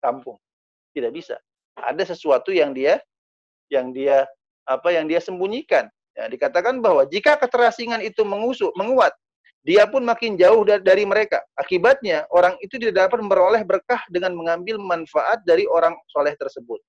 kampung. 0.00 0.40
Tidak 0.90 1.12
bisa 1.12 1.38
ada 1.78 2.02
sesuatu 2.02 2.50
yang 2.50 2.74
dia 2.74 2.98
yang 3.70 3.94
dia 3.94 4.26
apa 4.70 4.94
yang 4.94 5.10
dia 5.10 5.18
sembunyikan. 5.18 5.90
Ya, 6.14 6.30
dikatakan 6.30 6.78
bahwa 6.78 7.02
jika 7.10 7.34
keterasingan 7.34 7.98
itu 8.06 8.22
mengusuk, 8.22 8.70
menguat, 8.78 9.10
dia 9.66 9.84
pun 9.90 10.06
makin 10.06 10.38
jauh 10.38 10.62
dari 10.64 11.04
mereka. 11.04 11.42
Akibatnya, 11.58 12.24
orang 12.30 12.54
itu 12.62 12.78
tidak 12.78 13.10
dapat 13.10 13.18
memperoleh 13.20 13.62
berkah 13.66 14.00
dengan 14.08 14.32
mengambil 14.38 14.78
manfaat 14.78 15.42
dari 15.42 15.66
orang 15.66 15.92
soleh 16.08 16.32
tersebut. 16.38 16.80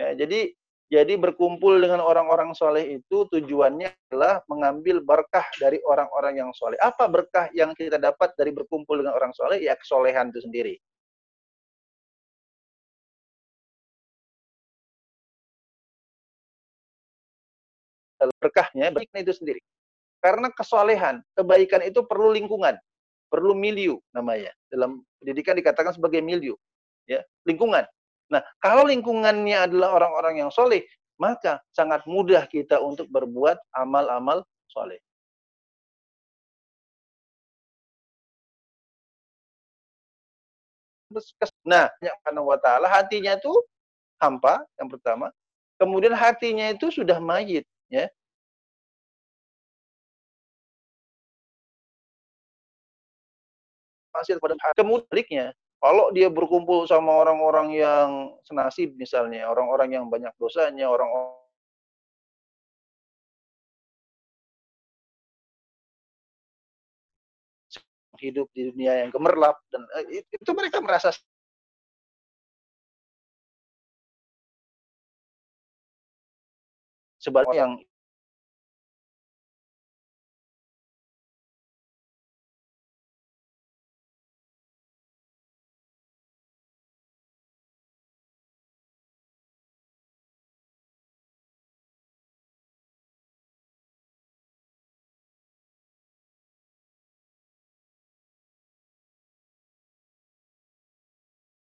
Ya, 0.00 0.16
jadi 0.16 0.54
jadi 0.92 1.16
berkumpul 1.16 1.80
dengan 1.80 2.04
orang-orang 2.04 2.52
soleh 2.52 3.00
itu 3.00 3.24
tujuannya 3.32 3.96
adalah 4.12 4.44
mengambil 4.44 5.00
berkah 5.00 5.48
dari 5.56 5.80
orang-orang 5.88 6.36
yang 6.44 6.50
soleh. 6.52 6.76
Apa 6.84 7.08
berkah 7.08 7.48
yang 7.56 7.72
kita 7.72 7.96
dapat 7.96 8.36
dari 8.36 8.52
berkumpul 8.52 9.00
dengan 9.00 9.16
orang 9.16 9.32
soleh? 9.32 9.56
Ya 9.64 9.72
kesolehan 9.72 10.28
itu 10.28 10.44
sendiri. 10.44 10.76
Berkahnya 18.38 18.92
baiknya 18.92 19.20
itu 19.24 19.34
sendiri. 19.34 19.60
Karena 20.22 20.52
kesolehan, 20.54 21.18
kebaikan 21.34 21.82
itu 21.82 22.06
perlu 22.06 22.30
lingkungan, 22.30 22.78
perlu 23.26 23.58
milieu 23.58 23.98
namanya. 24.14 24.54
Dalam 24.70 25.02
pendidikan 25.18 25.58
dikatakan 25.58 25.98
sebagai 25.98 26.22
milieu, 26.22 26.54
ya 27.10 27.26
lingkungan. 27.42 27.82
Nah, 28.30 28.40
kalau 28.62 28.86
lingkungannya 28.86 29.66
adalah 29.66 29.98
orang-orang 29.98 30.46
yang 30.46 30.50
soleh, 30.54 30.86
maka 31.18 31.58
sangat 31.74 32.06
mudah 32.06 32.46
kita 32.46 32.78
untuk 32.78 33.10
berbuat 33.10 33.58
amal-amal 33.74 34.46
soleh. 34.70 35.02
Nah, 41.68 41.92
karena 42.24 42.40
wa 42.40 42.56
ta'ala 42.56 42.88
hatinya 42.88 43.36
itu 43.36 43.52
hampa 44.16 44.64
yang 44.80 44.88
pertama. 44.88 45.28
Kemudian 45.76 46.14
hatinya 46.14 46.70
itu 46.72 46.88
sudah 46.88 47.18
mayit, 47.18 47.66
ya. 47.92 48.08
maksiat 54.12 54.38
pada 54.44 54.54
kemudian 54.76 55.56
kalau 55.82 56.14
dia 56.14 56.30
berkumpul 56.30 56.86
sama 56.86 57.10
orang-orang 57.10 57.74
yang 57.74 58.38
senasib 58.46 58.94
misalnya, 58.94 59.50
orang-orang 59.50 59.98
yang 59.98 60.06
banyak 60.06 60.30
dosanya, 60.38 60.86
orang 60.86 61.10
hidup 68.22 68.46
di 68.54 68.70
dunia 68.70 69.02
yang 69.02 69.10
gemerlap 69.10 69.58
dan 69.74 69.82
eh, 69.98 70.22
itu 70.22 70.50
mereka 70.54 70.78
merasa 70.78 71.10
sebaliknya 77.22 77.58
yang 77.62 77.72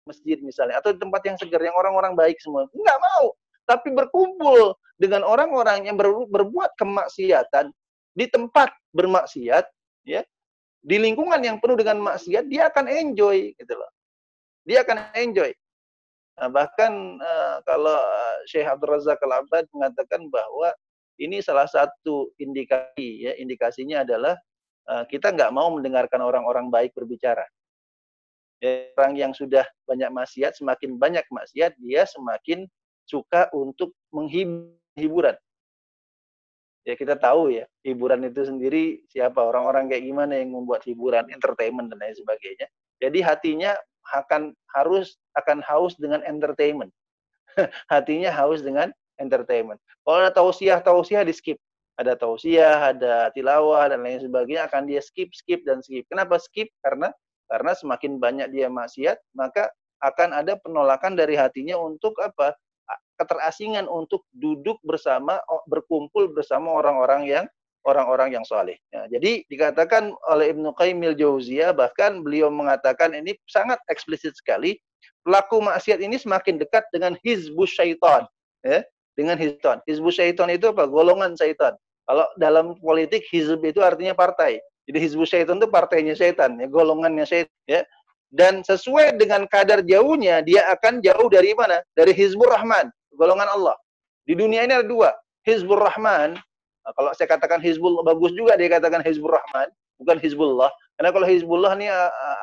masjid 0.05 0.37
misalnya 0.45 0.77
atau 0.77 0.93
di 0.93 0.99
tempat 1.01 1.21
yang 1.25 1.37
segar 1.41 1.61
yang 1.65 1.73
orang-orang 1.73 2.13
baik 2.13 2.37
semua 2.37 2.69
nggak 2.69 2.99
mau 3.01 3.33
tapi 3.65 3.91
berkumpul 3.91 4.77
dengan 4.95 5.27
orang-orang 5.27 5.89
yang 5.89 5.99
ber, 5.99 6.09
berbuat 6.29 6.77
kemaksiatan 6.79 7.69
di 8.15 8.25
tempat 8.31 8.71
bermaksiat 8.95 9.65
ya. 10.07 10.23
Di 10.85 11.01
lingkungan 11.01 11.41
yang 11.41 11.57
penuh 11.57 11.81
dengan 11.81 11.97
maksiat 12.13 12.45
dia 12.45 12.69
akan 12.69 12.85
enjoy 12.85 13.51
gitu 13.57 13.73
loh. 13.73 13.91
Dia 14.63 14.85
akan 14.85 15.11
enjoy. 15.17 15.49
Nah, 16.35 16.49
bahkan 16.51 17.17
uh, 17.17 17.57
kalau 17.65 17.97
Syekh 18.45 18.67
Abdul 18.69 18.93
Razak 18.93 19.17
Al-Abad 19.23 19.65
mengatakan 19.71 20.29
bahwa 20.29 20.69
ini 21.17 21.39
salah 21.39 21.65
satu 21.65 22.29
indikasi 22.37 23.25
ya. 23.25 23.33
Indikasinya 23.39 24.05
adalah 24.05 24.35
uh, 24.91 25.03
kita 25.07 25.31
nggak 25.31 25.51
mau 25.55 25.73
mendengarkan 25.73 26.21
orang-orang 26.21 26.69
baik 26.69 26.93
berbicara. 26.93 27.43
Orang 28.97 29.13
yang 29.19 29.33
sudah 29.35 29.67
banyak 29.85 30.09
maksiat, 30.09 30.57
semakin 30.57 30.97
banyak 30.97 31.25
maksiat, 31.29 31.75
dia 31.77 32.07
semakin 32.07 32.65
suka 33.05 33.49
untuk 33.53 33.93
menghiburan. 34.11 35.37
Ya 36.85 36.93
kita 36.93 37.17
tahu 37.17 37.49
ya, 37.49 37.65
hiburan 37.81 38.21
itu 38.29 38.45
sendiri 38.45 39.01
siapa 39.09 39.41
orang-orang 39.41 39.89
kayak 39.89 40.05
gimana 40.05 40.37
yang 40.37 40.53
membuat 40.53 40.85
hiburan, 40.85 41.25
entertainment 41.33 41.89
dan 41.89 41.97
lain 41.97 42.13
sebagainya. 42.13 42.69
Jadi 43.01 43.19
hatinya 43.25 43.73
akan 44.13 44.53
harus 44.77 45.17
akan 45.33 45.65
haus 45.65 45.97
dengan 45.97 46.21
entertainment. 46.29 46.93
hatinya 47.93 48.29
haus 48.29 48.61
dengan 48.61 48.93
entertainment. 49.17 49.81
Kalau 50.05 50.21
ada 50.21 50.29
tausiah, 50.29 50.77
tausiah 50.77 51.25
di 51.25 51.33
skip. 51.33 51.57
Ada 51.95 52.13
tausiah, 52.19 52.91
ada 52.91 53.31
tilawah 53.31 53.87
dan 53.87 54.03
lain 54.03 54.19
sebagainya 54.19 54.67
akan 54.67 54.85
dia 54.85 54.99
skip, 54.99 55.31
skip 55.31 55.63
dan 55.63 55.79
skip. 55.79 56.03
Kenapa 56.11 56.37
skip? 56.37 56.67
Karena 56.83 57.09
karena 57.47 57.71
semakin 57.71 58.19
banyak 58.19 58.47
dia 58.51 58.67
maksiat, 58.67 59.17
maka 59.33 59.71
akan 60.03 60.35
ada 60.35 60.59
penolakan 60.59 61.15
dari 61.15 61.39
hatinya 61.39 61.79
untuk 61.79 62.17
apa? 62.19 62.51
Keterasingan 63.15 63.87
untuk 63.87 64.27
duduk 64.35 64.79
bersama, 64.83 65.39
berkumpul 65.67 66.31
bersama 66.35 66.75
orang-orang 66.75 67.27
yang 67.27 67.45
orang-orang 67.85 68.33
yang 68.33 68.45
soleh. 68.45 68.81
Ya, 68.89 69.05
jadi 69.07 69.45
dikatakan 69.45 70.09
oleh 70.27 70.51
Ibnu 70.51 70.73
Qayyim 70.73 71.05
Jauziyah 71.15 71.69
bahkan 71.71 72.25
beliau 72.25 72.49
mengatakan 72.49 73.13
ini 73.13 73.37
sangat 73.45 73.77
eksplisit 73.93 74.33
sekali 74.33 74.81
pelaku 75.21 75.61
maksiat 75.61 76.01
ini 76.01 76.17
semakin 76.17 76.57
dekat 76.57 76.81
dengan 76.89 77.13
hizbus 77.21 77.77
syaitan 77.77 78.25
ya 78.65 78.81
dengan 79.13 79.37
hizbun 79.37 79.85
hizbus 79.85 80.17
syaitan 80.17 80.49
itu 80.49 80.73
apa 80.73 80.89
golongan 80.89 81.37
syaitan 81.37 81.77
kalau 82.09 82.25
dalam 82.41 82.73
politik 82.81 83.21
hizb 83.29 83.61
itu 83.61 83.85
artinya 83.85 84.17
partai 84.17 84.57
jadi 84.85 84.97
Hizbus 85.01 85.33
Syaitan 85.33 85.57
itu 85.57 85.67
partainya 85.69 86.13
setan, 86.13 86.61
ya, 86.61 86.69
golongannya 86.69 87.25
setan. 87.25 87.53
Ya. 87.65 87.81
Dan 88.29 88.61
sesuai 88.61 89.17
dengan 89.17 89.49
kadar 89.49 89.81
jauhnya, 89.85 90.45
dia 90.45 90.65
akan 90.73 91.01
jauh 91.01 91.27
dari 91.29 91.57
mana? 91.57 91.81
Dari 91.97 92.13
Hizbur 92.13 92.53
Rahman, 92.53 92.89
golongan 93.15 93.47
Allah. 93.49 93.75
Di 94.25 94.33
dunia 94.33 94.65
ini 94.65 94.73
ada 94.75 94.85
dua. 94.85 95.13
Hizbur 95.45 95.77
Rahman, 95.77 96.33
nah, 96.81 96.91
kalau 96.97 97.13
saya 97.13 97.29
katakan 97.29 97.61
Hizbul 97.61 98.01
bagus 98.01 98.33
juga 98.33 98.57
dia 98.57 98.65
katakan 98.65 99.05
Hizbur 99.05 99.37
Rahman, 99.37 99.69
bukan 100.01 100.17
Hizbullah. 100.17 100.73
Karena 100.97 101.09
kalau 101.13 101.27
Hizbullah 101.27 101.71
ini 101.77 101.87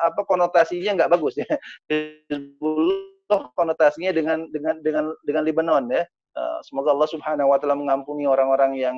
apa 0.07 0.21
konotasinya 0.23 1.03
nggak 1.03 1.11
bagus 1.11 1.35
ya. 1.35 1.47
Hizbullah 1.91 3.41
konotasinya 3.59 4.15
dengan 4.15 4.47
dengan 4.55 4.79
dengan 4.79 5.11
dengan 5.27 5.43
Lebanon 5.43 5.83
ya. 5.91 6.03
Semoga 6.63 6.95
Allah 6.95 7.09
Subhanahu 7.11 7.51
wa 7.51 7.57
taala 7.59 7.75
mengampuni 7.75 8.23
orang-orang 8.23 8.79
yang 8.79 8.97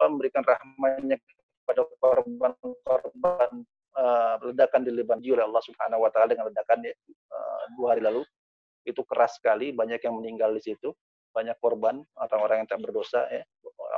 memberikan 0.00 0.42
rahmatnya 0.42 1.16
pada 1.62 1.86
korban-korban 2.02 3.50
ledakan 4.42 4.82
di 4.82 4.90
Lebanon 4.90 5.22
oleh 5.22 5.44
Allah 5.46 5.62
Subhanahu 5.62 6.02
wa 6.02 6.10
taala 6.10 6.32
dengan 6.32 6.48
ledakan 6.48 6.80
uh, 6.88 7.62
dua 7.76 7.86
hari 7.94 8.02
lalu. 8.02 8.26
Itu 8.82 9.06
keras 9.06 9.38
sekali, 9.38 9.70
banyak 9.70 10.02
yang 10.02 10.14
meninggal 10.18 10.50
di 10.54 10.62
situ, 10.62 10.90
banyak 11.32 11.56
korban 11.58 12.02
orang-orang 12.18 12.64
yang 12.64 12.68
tak 12.68 12.80
berdosa 12.82 13.24
ya, 13.30 13.42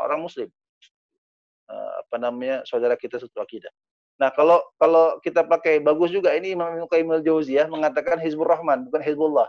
orang 0.04 0.22
muslim. 0.22 0.48
Uh, 1.64 2.04
apa 2.04 2.16
namanya? 2.20 2.60
saudara 2.68 2.92
kita 2.94 3.16
satu 3.16 3.40
akidah. 3.40 3.72
Nah, 4.20 4.30
kalau 4.30 4.62
kalau 4.78 5.18
kita 5.24 5.42
pakai 5.42 5.82
bagus 5.82 6.14
juga 6.14 6.30
ini 6.38 6.54
Imam 6.54 6.70
Ibnu 6.70 6.86
Qayyim 6.86 7.08
al-Jauziyah 7.18 7.66
mengatakan 7.66 8.22
Hizbur 8.22 8.46
Rahman 8.46 8.86
bukan 8.86 9.02
Hizbullah. 9.02 9.48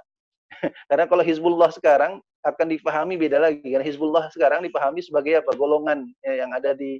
Karena 0.90 1.06
kalau 1.06 1.22
Hizbullah 1.22 1.70
sekarang 1.70 2.18
akan 2.42 2.68
dipahami 2.74 3.14
beda 3.18 3.38
lagi. 3.38 3.62
Karena 3.62 3.86
Hizbullah 3.86 4.34
sekarang 4.34 4.66
dipahami 4.66 5.06
sebagai 5.06 5.38
apa? 5.38 5.54
Golongan 5.54 6.10
ya, 6.26 6.46
yang 6.46 6.52
ada 6.56 6.74
di 6.74 6.98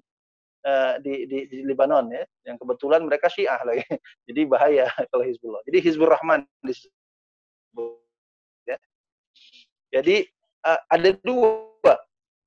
uh, 0.62 1.02
di, 1.02 1.26
di, 1.26 1.50
di 1.50 1.58
Lebanon 1.66 2.06
ya, 2.14 2.22
yang 2.46 2.58
kebetulan 2.62 3.02
mereka 3.02 3.34
Syiah 3.34 3.58
lagi. 3.66 3.82
Jadi 4.30 4.42
bahaya 4.46 4.86
kalau 5.10 5.26
Hizbullah. 5.26 5.62
Jadi 5.66 5.78
Hizbur 5.82 6.14
Rahman 6.14 6.46
ya. 6.66 6.74
Jadi 9.96 10.28
uh, 10.68 10.80
ada 10.92 11.16
dua, 11.24 11.96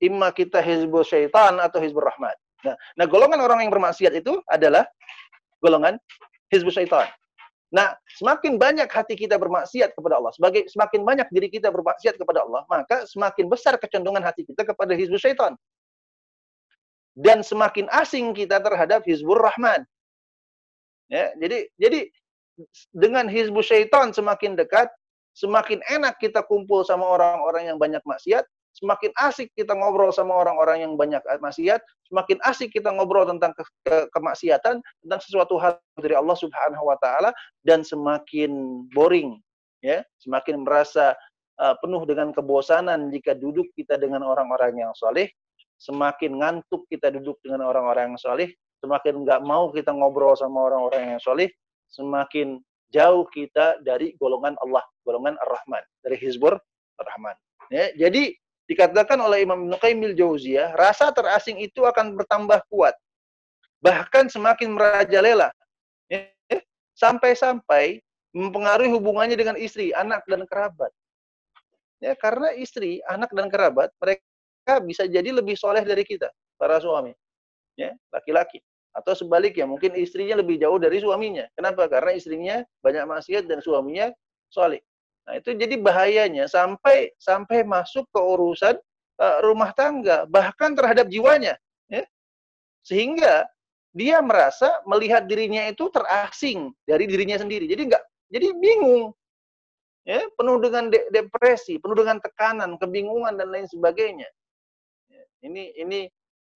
imma 0.05 0.29
kita 0.37 0.61
Hizbul 0.61 1.01
Syaitan 1.01 1.57
atau 1.57 1.81
Hizbur 1.81 2.05
Rahman. 2.05 2.37
Nah, 2.69 2.77
nah 3.01 3.07
golongan 3.09 3.41
orang 3.41 3.65
yang 3.65 3.73
bermaksiat 3.73 4.13
itu 4.13 4.37
adalah 4.53 4.85
golongan 5.65 5.97
Hizbul 6.53 6.75
Syaitan. 6.75 7.09
Nah, 7.69 7.93
semakin 8.17 8.57
banyak 8.57 8.89
hati 8.89 9.13
kita 9.13 9.37
bermaksiat 9.37 9.93
kepada 9.93 10.17
Allah, 10.17 10.33
sebagai 10.33 10.65
semakin 10.73 11.05
banyak 11.05 11.29
diri 11.29 11.53
kita 11.53 11.69
bermaksiat 11.69 12.17
kepada 12.17 12.41
Allah, 12.41 12.65
maka 12.65 13.05
semakin 13.05 13.45
besar 13.45 13.77
kecenderungan 13.77 14.25
hati 14.25 14.49
kita 14.49 14.65
kepada 14.65 14.97
hizbul 14.97 15.21
syaitan 15.21 15.53
dan 17.19 17.43
semakin 17.43 17.91
asing 17.91 18.31
kita 18.31 18.63
terhadap 18.63 19.03
Hizbur 19.03 19.43
Rahman. 19.43 19.83
Ya, 21.11 21.35
jadi 21.35 21.67
jadi 21.75 22.07
dengan 22.95 23.27
Hizbus 23.27 23.75
Syaitan 23.75 24.15
semakin 24.15 24.55
dekat, 24.55 24.87
semakin 25.38 25.79
enak 25.87 26.18
kita 26.18 26.42
kumpul 26.51 26.83
sama 26.83 27.07
orang-orang 27.07 27.70
yang 27.70 27.79
banyak 27.79 28.03
maksiat, 28.03 28.42
semakin 28.74 29.14
asik 29.22 29.55
kita 29.55 29.70
ngobrol 29.70 30.11
sama 30.11 30.35
orang-orang 30.35 30.83
yang 30.83 30.98
banyak 30.98 31.22
maksiat, 31.22 31.79
semakin 32.11 32.42
asik 32.42 32.74
kita 32.74 32.90
ngobrol 32.90 33.22
tentang 33.22 33.55
ke 33.55 33.62
ke 33.87 33.96
kemaksiatan, 34.11 34.83
tentang 34.83 35.20
sesuatu 35.22 35.55
hal 35.62 35.79
dari 36.03 36.18
Allah 36.18 36.35
Subhanahu 36.35 36.90
wa 36.90 36.98
taala 36.98 37.31
dan 37.62 37.87
semakin 37.87 38.83
boring 38.90 39.38
ya, 39.79 40.03
semakin 40.18 40.66
merasa 40.66 41.14
uh, 41.62 41.74
penuh 41.79 42.03
dengan 42.03 42.35
kebosanan 42.35 43.14
jika 43.14 43.38
duduk 43.38 43.70
kita 43.79 43.94
dengan 43.94 44.27
orang-orang 44.27 44.74
yang 44.74 44.92
soleh, 44.98 45.31
semakin 45.79 46.42
ngantuk 46.42 46.83
kita 46.90 47.14
duduk 47.14 47.38
dengan 47.46 47.62
orang-orang 47.70 48.14
yang 48.14 48.20
soleh, 48.20 48.51
semakin 48.83 49.22
nggak 49.22 49.40
mau 49.46 49.70
kita 49.70 49.94
ngobrol 49.94 50.35
sama 50.35 50.66
orang-orang 50.66 51.14
yang 51.14 51.22
soleh, 51.22 51.46
semakin 51.90 52.59
jauh 52.92 53.24
kita 53.29 53.81
dari 53.85 54.16
golongan 54.16 54.57
Allah, 54.64 54.85
golongan 55.05 55.37
Ar-Rahman, 55.44 55.83
dari 56.01 56.16
Hizbur 56.16 56.57
Ar-Rahman. 57.01 57.37
Ya, 57.68 57.92
jadi 57.96 58.33
dikatakan 58.68 59.20
oleh 59.20 59.44
Imam 59.44 59.68
Ibn 59.68 59.77
Qayyim 59.81 60.16
Jauziyah, 60.16 60.77
rasa 60.77 61.12
terasing 61.12 61.61
itu 61.61 61.85
akan 61.85 62.16
bertambah 62.16 62.64
kuat. 62.72 62.96
Bahkan 63.85 64.33
semakin 64.33 64.72
merajalela. 64.72 65.53
Ya, 66.09 66.33
sampai-sampai 66.96 68.01
mempengaruhi 68.33 68.92
hubungannya 68.92 69.37
dengan 69.37 69.57
istri, 69.57 69.92
anak 69.92 70.24
dan 70.29 70.44
kerabat. 70.48 70.92
Ya, 71.98 72.16
karena 72.16 72.55
istri, 72.55 73.03
anak 73.09 73.33
dan 73.35 73.51
kerabat 73.51 73.90
mereka 73.98 74.74
bisa 74.85 75.05
jadi 75.09 75.33
lebih 75.33 75.59
soleh 75.59 75.83
dari 75.83 76.05
kita, 76.05 76.31
para 76.57 76.79
suami. 76.79 77.12
Ya, 77.79 77.94
laki-laki. 78.12 78.61
Atau 78.96 79.14
sebaliknya, 79.14 79.68
mungkin 79.68 79.94
istrinya 79.94 80.40
lebih 80.40 80.59
jauh 80.59 80.81
dari 80.81 80.98
suaminya. 80.98 81.46
Kenapa? 81.55 81.87
Karena 81.87 82.16
istrinya 82.16 82.57
banyak 82.83 83.05
maksiat 83.05 83.44
dan 83.46 83.61
suaminya 83.62 84.11
soleh. 84.48 84.81
Nah, 85.29 85.37
itu 85.37 85.53
jadi 85.53 85.77
bahayanya 85.77 86.48
sampai 86.48 87.12
sampai 87.20 87.61
masuk 87.62 88.09
ke 88.09 88.20
urusan 88.20 88.81
uh, 89.20 89.38
rumah 89.44 89.77
tangga, 89.77 90.24
bahkan 90.24 90.72
terhadap 90.72 91.07
jiwanya. 91.12 91.61
Ya. 91.92 92.09
Sehingga 92.80 93.45
dia 93.93 94.24
merasa 94.24 94.80
melihat 94.89 95.28
dirinya 95.28 95.68
itu 95.68 95.93
terasing 95.93 96.72
dari 96.89 97.05
dirinya 97.05 97.36
sendiri. 97.36 97.68
Jadi 97.68 97.93
enggak 97.93 98.05
jadi 98.32 98.57
bingung. 98.57 99.12
Ya, 100.09 100.24
penuh 100.41 100.57
dengan 100.64 100.89
de 100.89 101.05
depresi, 101.12 101.76
penuh 101.76 101.93
dengan 101.93 102.16
tekanan, 102.16 102.80
kebingungan 102.80 103.36
dan 103.36 103.53
lain 103.53 103.68
sebagainya. 103.68 104.24
Ini 105.45 105.76
ini 105.84 106.09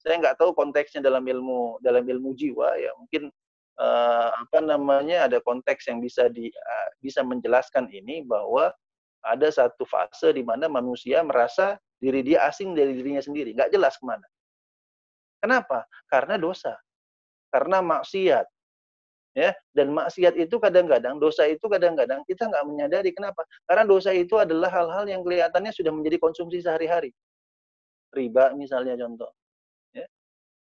saya 0.03 0.19
nggak 0.19 0.37
tahu 0.37 0.51
konteksnya 0.53 0.99
dalam 0.99 1.23
ilmu 1.23 1.79
dalam 1.79 2.03
ilmu 2.03 2.35
jiwa 2.35 2.75
ya. 2.75 2.91
Mungkin 2.99 3.31
uh, 3.79 4.29
apa 4.35 4.59
namanya 4.59 5.31
ada 5.31 5.39
konteks 5.39 5.87
yang 5.87 6.03
bisa 6.03 6.27
di 6.27 6.51
uh, 6.51 6.89
bisa 6.99 7.23
menjelaskan 7.23 7.87
ini 7.95 8.27
bahwa 8.27 8.75
ada 9.23 9.49
satu 9.55 9.87
fase 9.87 10.35
di 10.35 10.43
mana 10.43 10.67
manusia 10.67 11.23
merasa 11.23 11.79
diri 12.03 12.27
dia 12.27 12.43
asing 12.51 12.75
dari 12.75 12.99
dirinya 12.99 13.23
sendiri. 13.23 13.55
Nggak 13.55 13.71
jelas 13.71 13.95
ke 13.95 14.03
mana. 14.03 14.27
Kenapa? 15.39 15.87
Karena 16.11 16.35
dosa. 16.35 16.75
Karena 17.55 17.79
maksiat. 17.79 18.47
Ya 19.33 19.57
dan 19.73 19.97
maksiat 19.97 20.37
itu 20.37 20.61
kadang-kadang 20.61 21.17
dosa 21.17 21.49
itu 21.49 21.65
kadang-kadang 21.65 22.27
kita 22.27 22.51
nggak 22.51 22.65
menyadari. 22.67 23.15
Kenapa? 23.15 23.47
Karena 23.65 23.87
dosa 23.87 24.11
itu 24.11 24.35
adalah 24.37 24.69
hal-hal 24.69 25.07
yang 25.07 25.23
kelihatannya 25.23 25.73
sudah 25.73 25.95
menjadi 25.95 26.19
konsumsi 26.19 26.61
sehari-hari. 26.61 27.15
Riba 28.13 28.53
misalnya 28.53 28.99
contoh. 28.99 29.33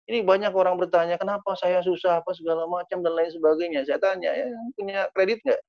Ini 0.04 0.20
banyak 0.20 0.52
orang 0.52 0.76
bertanya, 0.76 1.16
kenapa 1.16 1.56
saya 1.56 1.80
susah 1.80 2.20
apa 2.20 2.36
segala 2.36 2.68
macam 2.68 3.00
dan 3.00 3.12
lain 3.16 3.32
sebagainya. 3.32 3.88
Saya 3.88 3.96
tanya, 3.96 4.36
ya 4.36 4.52
punya 4.76 5.08
kredit 5.16 5.40
nggak? 5.44 5.62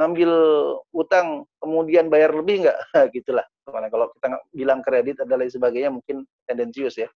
ngambil 0.00 0.32
utang 0.96 1.44
kemudian 1.60 2.08
bayar 2.08 2.32
lebih 2.32 2.64
nggak? 2.64 2.78
Gitulah. 3.14 3.44
Kalau 3.68 4.08
kita 4.16 4.40
bilang 4.56 4.80
kredit 4.80 5.20
dan 5.20 5.36
lain 5.36 5.52
sebagainya 5.52 5.92
mungkin 5.92 6.24
tendensius 6.48 6.96
ya. 6.96 7.08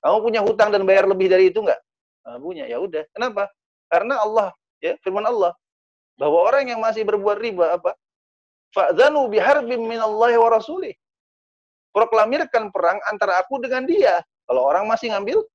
Kamu 0.00 0.24
punya 0.24 0.40
hutang 0.40 0.72
dan 0.72 0.88
bayar 0.88 1.04
lebih 1.04 1.28
dari 1.28 1.52
itu 1.52 1.60
nggak? 1.60 1.80
Nah, 2.24 2.40
punya. 2.40 2.64
Ya 2.64 2.80
udah. 2.80 3.04
Kenapa? 3.12 3.52
Karena 3.92 4.24
Allah 4.24 4.56
ya 4.80 4.96
firman 5.04 5.28
Allah 5.28 5.52
bahwa 6.16 6.48
orang 6.48 6.72
yang 6.72 6.80
masih 6.80 7.04
berbuat 7.04 7.36
riba 7.38 7.76
apa? 7.76 7.92
Fa'zanu 8.72 9.28
biharbim 9.28 9.84
minallahi 9.84 10.34
wa 10.40 10.48
rasulih. 10.50 10.96
Proklamirkan 11.94 12.74
perang 12.74 12.98
antara 13.06 13.38
aku 13.38 13.62
dengan 13.62 13.86
dia. 13.86 14.18
Kalau 14.50 14.66
orang 14.66 14.88
masih 14.90 15.14
ngambil 15.14 15.46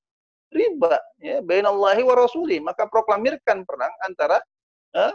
riba 0.49 0.97
ya 1.21 1.41
bainallahi 1.45 2.01
wa 2.01 2.15
rasuli. 2.17 2.57
Maka 2.61 2.89
proklamirkan 2.89 3.63
perang 3.65 3.93
antara 4.05 4.41
eh, 4.97 5.13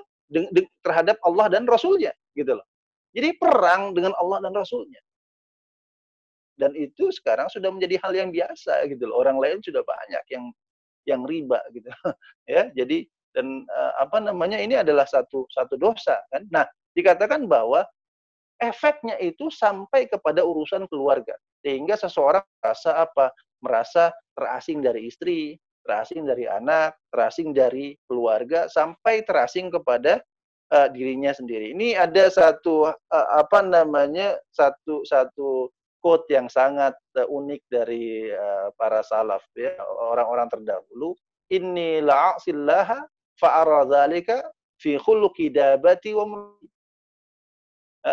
terhadap 0.82 1.20
Allah 1.22 1.46
dan 1.52 1.68
Rasulnya 1.68 2.14
gitu 2.34 2.58
loh. 2.58 2.66
Jadi 3.14 3.38
perang 3.38 3.94
dengan 3.94 4.14
Allah 4.18 4.42
dan 4.42 4.52
Rasulnya. 4.54 4.98
Dan 6.54 6.74
itu 6.78 7.10
sekarang 7.10 7.50
sudah 7.50 7.70
menjadi 7.70 7.98
hal 8.02 8.14
yang 8.14 8.30
biasa 8.30 8.86
gitu 8.90 9.10
loh. 9.10 9.22
Orang 9.22 9.38
lain 9.42 9.58
sudah 9.62 9.82
banyak 9.82 10.22
yang 10.30 10.44
yang 11.04 11.22
riba 11.26 11.60
gitu 11.74 11.90
ya. 12.54 12.70
Jadi 12.74 13.06
dan 13.34 13.66
uh, 13.66 13.92
apa 13.98 14.22
namanya 14.22 14.62
ini 14.62 14.78
adalah 14.78 15.06
satu 15.06 15.46
satu 15.50 15.74
dosa 15.74 16.18
kan. 16.30 16.46
Nah 16.50 16.66
dikatakan 16.94 17.50
bahwa 17.50 17.82
efeknya 18.62 19.18
itu 19.18 19.50
sampai 19.50 20.06
kepada 20.06 20.46
urusan 20.46 20.86
keluarga. 20.86 21.34
Sehingga 21.62 21.98
seseorang 21.98 22.46
merasa 22.62 23.02
apa 23.02 23.34
merasa 23.64 24.12
terasing 24.36 24.84
dari 24.84 25.08
istri, 25.08 25.56
terasing 25.80 26.28
dari 26.28 26.44
anak, 26.44 26.92
terasing 27.08 27.56
dari 27.56 27.96
keluarga, 28.04 28.68
sampai 28.68 29.24
terasing 29.24 29.72
kepada 29.72 30.20
uh, 30.72 30.88
dirinya 30.92 31.32
sendiri. 31.32 31.72
Ini 31.72 31.96
ada 31.96 32.28
satu 32.28 32.92
uh, 32.92 33.28
apa 33.32 33.64
namanya 33.64 34.36
satu 34.52 35.04
satu 35.08 35.72
quote 36.04 36.28
yang 36.28 36.52
sangat 36.52 36.92
uh, 37.16 37.28
unik 37.28 37.64
dari 37.72 38.28
uh, 38.28 38.68
para 38.76 39.00
salaf 39.00 39.44
ya 39.56 39.72
orang-orang 40.12 40.52
terdahulu. 40.52 41.16
Inni 41.52 42.00
la'asillaha 42.00 43.04
fa'ara 43.40 43.84
dzalika 43.88 44.44
fi 44.80 44.96
khuluqi 45.00 45.52
dabati 45.52 46.16
wa 46.16 46.52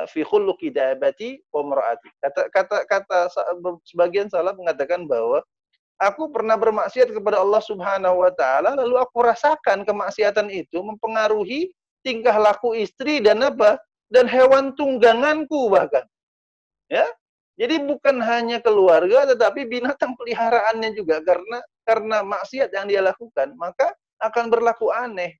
fi 0.07 0.21
khuluqi 0.23 0.71
dabati 0.71 1.43
mar'ati. 1.51 2.09
Kata 2.23 2.41
kata 2.47 2.77
kata 2.87 3.19
sebagian 3.83 4.31
salah 4.31 4.55
mengatakan 4.55 5.03
bahwa 5.03 5.43
aku 5.99 6.31
pernah 6.31 6.55
bermaksiat 6.55 7.11
kepada 7.11 7.43
Allah 7.43 7.59
Subhanahu 7.59 8.23
wa 8.23 8.31
taala 8.31 8.79
lalu 8.79 8.95
aku 8.97 9.19
rasakan 9.21 9.83
kemaksiatan 9.83 10.47
itu 10.47 10.79
mempengaruhi 10.79 11.69
tingkah 12.01 12.33
laku 12.39 12.73
istri 12.73 13.21
dan 13.21 13.43
apa? 13.45 13.77
dan 14.11 14.27
hewan 14.27 14.75
tungganganku 14.75 15.71
bahkan. 15.71 16.03
Ya. 16.91 17.07
Jadi 17.55 17.79
bukan 17.87 18.19
hanya 18.19 18.59
keluarga 18.59 19.23
tetapi 19.23 19.63
binatang 19.69 20.19
peliharaannya 20.19 20.91
juga 20.91 21.23
karena 21.23 21.63
karena 21.87 22.17
maksiat 22.19 22.75
yang 22.75 22.91
dia 22.91 22.99
lakukan 22.99 23.55
maka 23.55 23.95
akan 24.19 24.51
berlaku 24.51 24.91
aneh. 24.91 25.39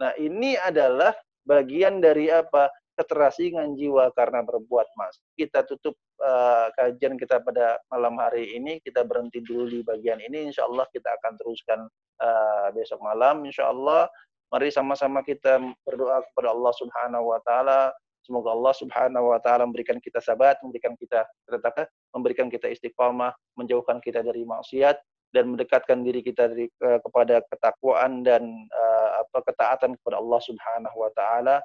Nah, 0.00 0.16
ini 0.16 0.56
adalah 0.56 1.12
bagian 1.44 2.00
dari 2.00 2.32
apa? 2.32 2.72
Keterasingan 3.00 3.72
jiwa 3.80 4.12
karena 4.12 4.44
berbuat 4.44 4.92
mas. 5.00 5.16
Kita 5.32 5.64
tutup 5.64 5.96
uh, 6.20 6.68
kajian 6.76 7.16
kita 7.16 7.40
pada 7.40 7.80
malam 7.88 8.20
hari 8.20 8.52
ini. 8.60 8.76
Kita 8.84 9.00
berhenti 9.08 9.40
dulu 9.40 9.72
di 9.72 9.80
bagian 9.80 10.20
ini. 10.20 10.52
Insya 10.52 10.68
Allah 10.68 10.84
kita 10.92 11.08
akan 11.16 11.32
teruskan 11.40 11.88
uh, 12.20 12.68
besok 12.76 13.00
malam. 13.00 13.40
Insya 13.48 13.72
Allah 13.72 14.12
mari 14.52 14.68
sama-sama 14.68 15.24
kita 15.24 15.56
berdoa 15.88 16.20
kepada 16.28 16.52
Allah 16.52 16.72
Subhanahu 16.76 17.24
Wa 17.32 17.40
Taala. 17.48 17.80
Semoga 18.20 18.52
Allah 18.52 18.74
Subhanahu 18.76 19.32
Wa 19.32 19.40
Taala 19.40 19.64
memberikan 19.64 19.96
kita 19.96 20.20
sabat, 20.20 20.60
memberikan 20.60 20.92
kita 21.00 21.24
tetap 21.48 21.88
memberikan 22.12 22.52
kita 22.52 22.68
istiqamah, 22.68 23.32
menjauhkan 23.56 23.96
kita 24.04 24.20
dari 24.20 24.44
maksiat 24.44 25.00
dan 25.30 25.54
mendekatkan 25.54 26.02
diri 26.02 26.20
kita 26.20 26.50
dari, 26.50 26.66
uh, 26.84 27.00
kepada 27.00 27.40
ketakwaan 27.48 28.20
dan 28.26 28.44
uh, 28.74 29.24
apa 29.24 29.38
ketaatan 29.46 29.96
kepada 29.96 30.20
Allah 30.20 30.40
Subhanahu 30.44 30.96
Wa 31.00 31.10
Taala 31.16 31.56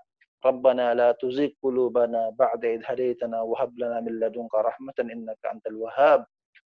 ربنا 0.45 0.93
لا 0.93 1.11
تزغ 1.11 1.49
قلوبنا 1.63 2.29
بعد 2.29 2.65
إذ 2.65 2.81
هديتنا 2.85 3.41
وهب 3.41 3.79
لنا 3.79 3.99
من 3.99 4.19
لدنك 4.19 4.53
رحمة 4.53 4.93
إنك 4.99 5.41
أنت 5.53 5.67
الوهاب. 5.67 6.25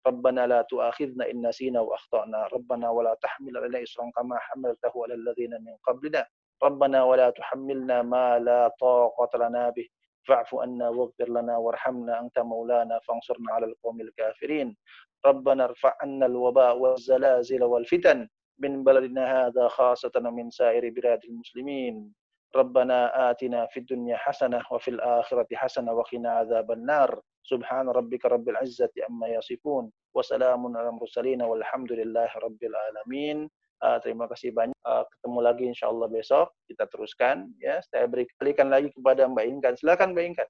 ربنا 0.08 0.48
لا 0.48 0.62
تؤاخذنا 0.62 1.30
إن 1.32 1.48
نسينا 1.48 1.80
وأخطأنا. 1.80 2.48
ربنا 2.48 2.90
ولا 2.90 3.14
تحمل 3.22 3.58
علينا 3.58 3.84
إصرا 3.84 4.12
كما 4.16 4.38
حملته 4.38 4.94
على 5.04 5.14
الذين 5.14 5.50
من 5.66 5.76
قبلنا. 5.84 6.26
ربنا 6.64 7.04
ولا 7.04 7.30
تحملنا 7.30 8.02
ما 8.02 8.40
لا 8.40 8.68
طاقة 8.80 9.32
لنا 9.38 9.70
به. 9.70 9.88
فاعف 10.28 10.56
عنا 10.56 10.90
واغفر 10.90 11.30
لنا 11.30 11.58
وارحمنا 11.58 12.20
أنت 12.20 12.40
مولانا 12.40 13.00
فانصرنا 13.00 13.52
على 13.54 13.66
القوم 13.66 14.02
الكافرين. 14.02 14.78
ربنا 15.26 15.64
ارفع 15.64 15.94
عنا 16.02 16.26
الوباء 16.26 16.78
والزلازل 16.78 17.64
والفتن. 17.64 18.30
من 18.60 18.84
بلدنا 18.84 19.24
هذا 19.48 19.68
خاصة 19.68 20.16
من 20.16 20.50
سائر 20.50 20.90
بلاد 20.90 21.20
المسلمين. 21.26 22.14
ربنا 22.55 23.31
آتنا 23.31 23.67
في 23.67 23.81
الدنيا 23.81 24.17
حسنة 24.17 24.63
وفي 24.71 24.89
الآخرة 24.89 25.47
حسنة 25.55 25.93
وقنا 25.93 26.31
عذاب 26.31 26.71
النار 26.71 27.21
سبحان 27.43 27.89
ربك 27.89 28.27
رب 28.27 28.49
العزة 28.49 28.91
أما 29.11 29.29
يصفون 29.29 29.93
وسلام 30.15 30.77
على 30.77 30.89
المرسلين 30.89 31.43
والحمد 31.43 31.93
لله 31.93 32.31
رب 32.43 32.61
العالمين 32.63 33.51
Uh, 33.81 33.97
terima 34.05 34.29
kasih 34.29 34.53
banyak. 34.53 34.77
Uh, 34.85 35.09
ketemu 35.09 35.39
lagi 35.41 35.65
insya 35.65 35.89
Allah 35.89 36.05
besok. 36.13 36.53
Kita 36.69 36.85
teruskan. 36.93 37.49
ya. 37.57 37.81
Saya 37.89 38.05
berikan 38.13 38.69
lagi 38.69 38.93
kepada 38.93 39.25
Mbak 39.25 39.47
Inkan. 39.49 39.73
Silakan 39.73 40.13
Mbak 40.13 40.25
Inkan. 40.29 40.49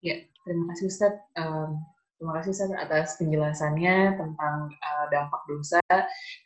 Ya, 0.00 0.16
terima 0.48 0.64
kasih 0.72 0.88
Ustaz. 0.88 1.12
Um, 1.36 1.76
Terima 2.15 2.31
kasih 2.39 2.55
Ustaz 2.55 2.71
atas 2.79 3.19
penjelasannya 3.19 4.15
tentang 4.15 4.71
uh, 4.71 5.05
dampak 5.11 5.41
dosa 5.51 5.83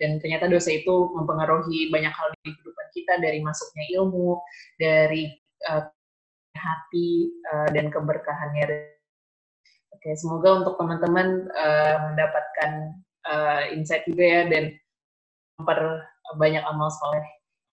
dan 0.01 0.17
ternyata 0.17 0.49
dosa 0.49 0.73
itu 0.73 1.13
mempengaruhi 1.13 1.93
banyak 1.93 2.09
hal 2.09 2.33
di 2.41 2.57
kehidupan 2.57 2.87
kita 2.89 3.13
dari 3.21 3.39
masuknya 3.45 3.85
ilmu, 4.01 4.41
dari 4.81 5.29
uh, 5.69 5.85
hati 6.57 7.29
uh, 7.53 7.69
dan 7.69 7.93
keberkahannya. 7.93 8.97
Oke, 9.93 10.09
semoga 10.17 10.57
untuk 10.57 10.73
teman-teman 10.81 11.45
uh, 11.53 11.95
mendapatkan 12.11 12.71
uh, 13.29 13.61
insight 13.69 14.09
juga 14.09 14.25
ya 14.25 14.41
dan 14.49 14.73
memperbanyak 15.61 16.65
amal 16.65 16.89
soleh. 16.89 17.25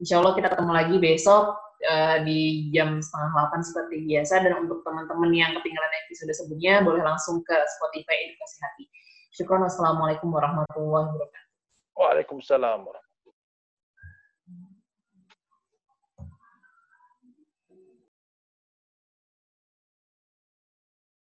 Insya 0.05 0.21
Allah 0.21 0.37
kita 0.37 0.53
ketemu 0.53 0.73
lagi 0.77 0.97
besok 1.01 1.66
uh, 1.85 2.19
di 2.25 2.71
jam 2.73 2.99
setengah 2.99 3.31
delapan 3.37 3.61
seperti 3.61 3.97
biasa 4.09 4.35
dan 4.45 4.53
untuk 4.65 4.81
teman-teman 4.83 5.31
yang 5.33 5.53
ketinggalan 5.61 5.93
episode 6.07 6.33
sebelumnya 6.33 6.81
boleh 6.81 7.03
langsung 7.05 7.45
ke 7.45 7.57
Spotify 7.79 8.17
Edukasi 8.29 8.57
Hati. 8.65 8.85
Syukur 9.37 9.61
wassalamualaikum 9.61 10.33
warahmatullahi 10.33 11.13
wabarakatuh. 11.13 11.53
Waalaikumsalam 11.97 12.85
warahmatullahi 12.85 13.06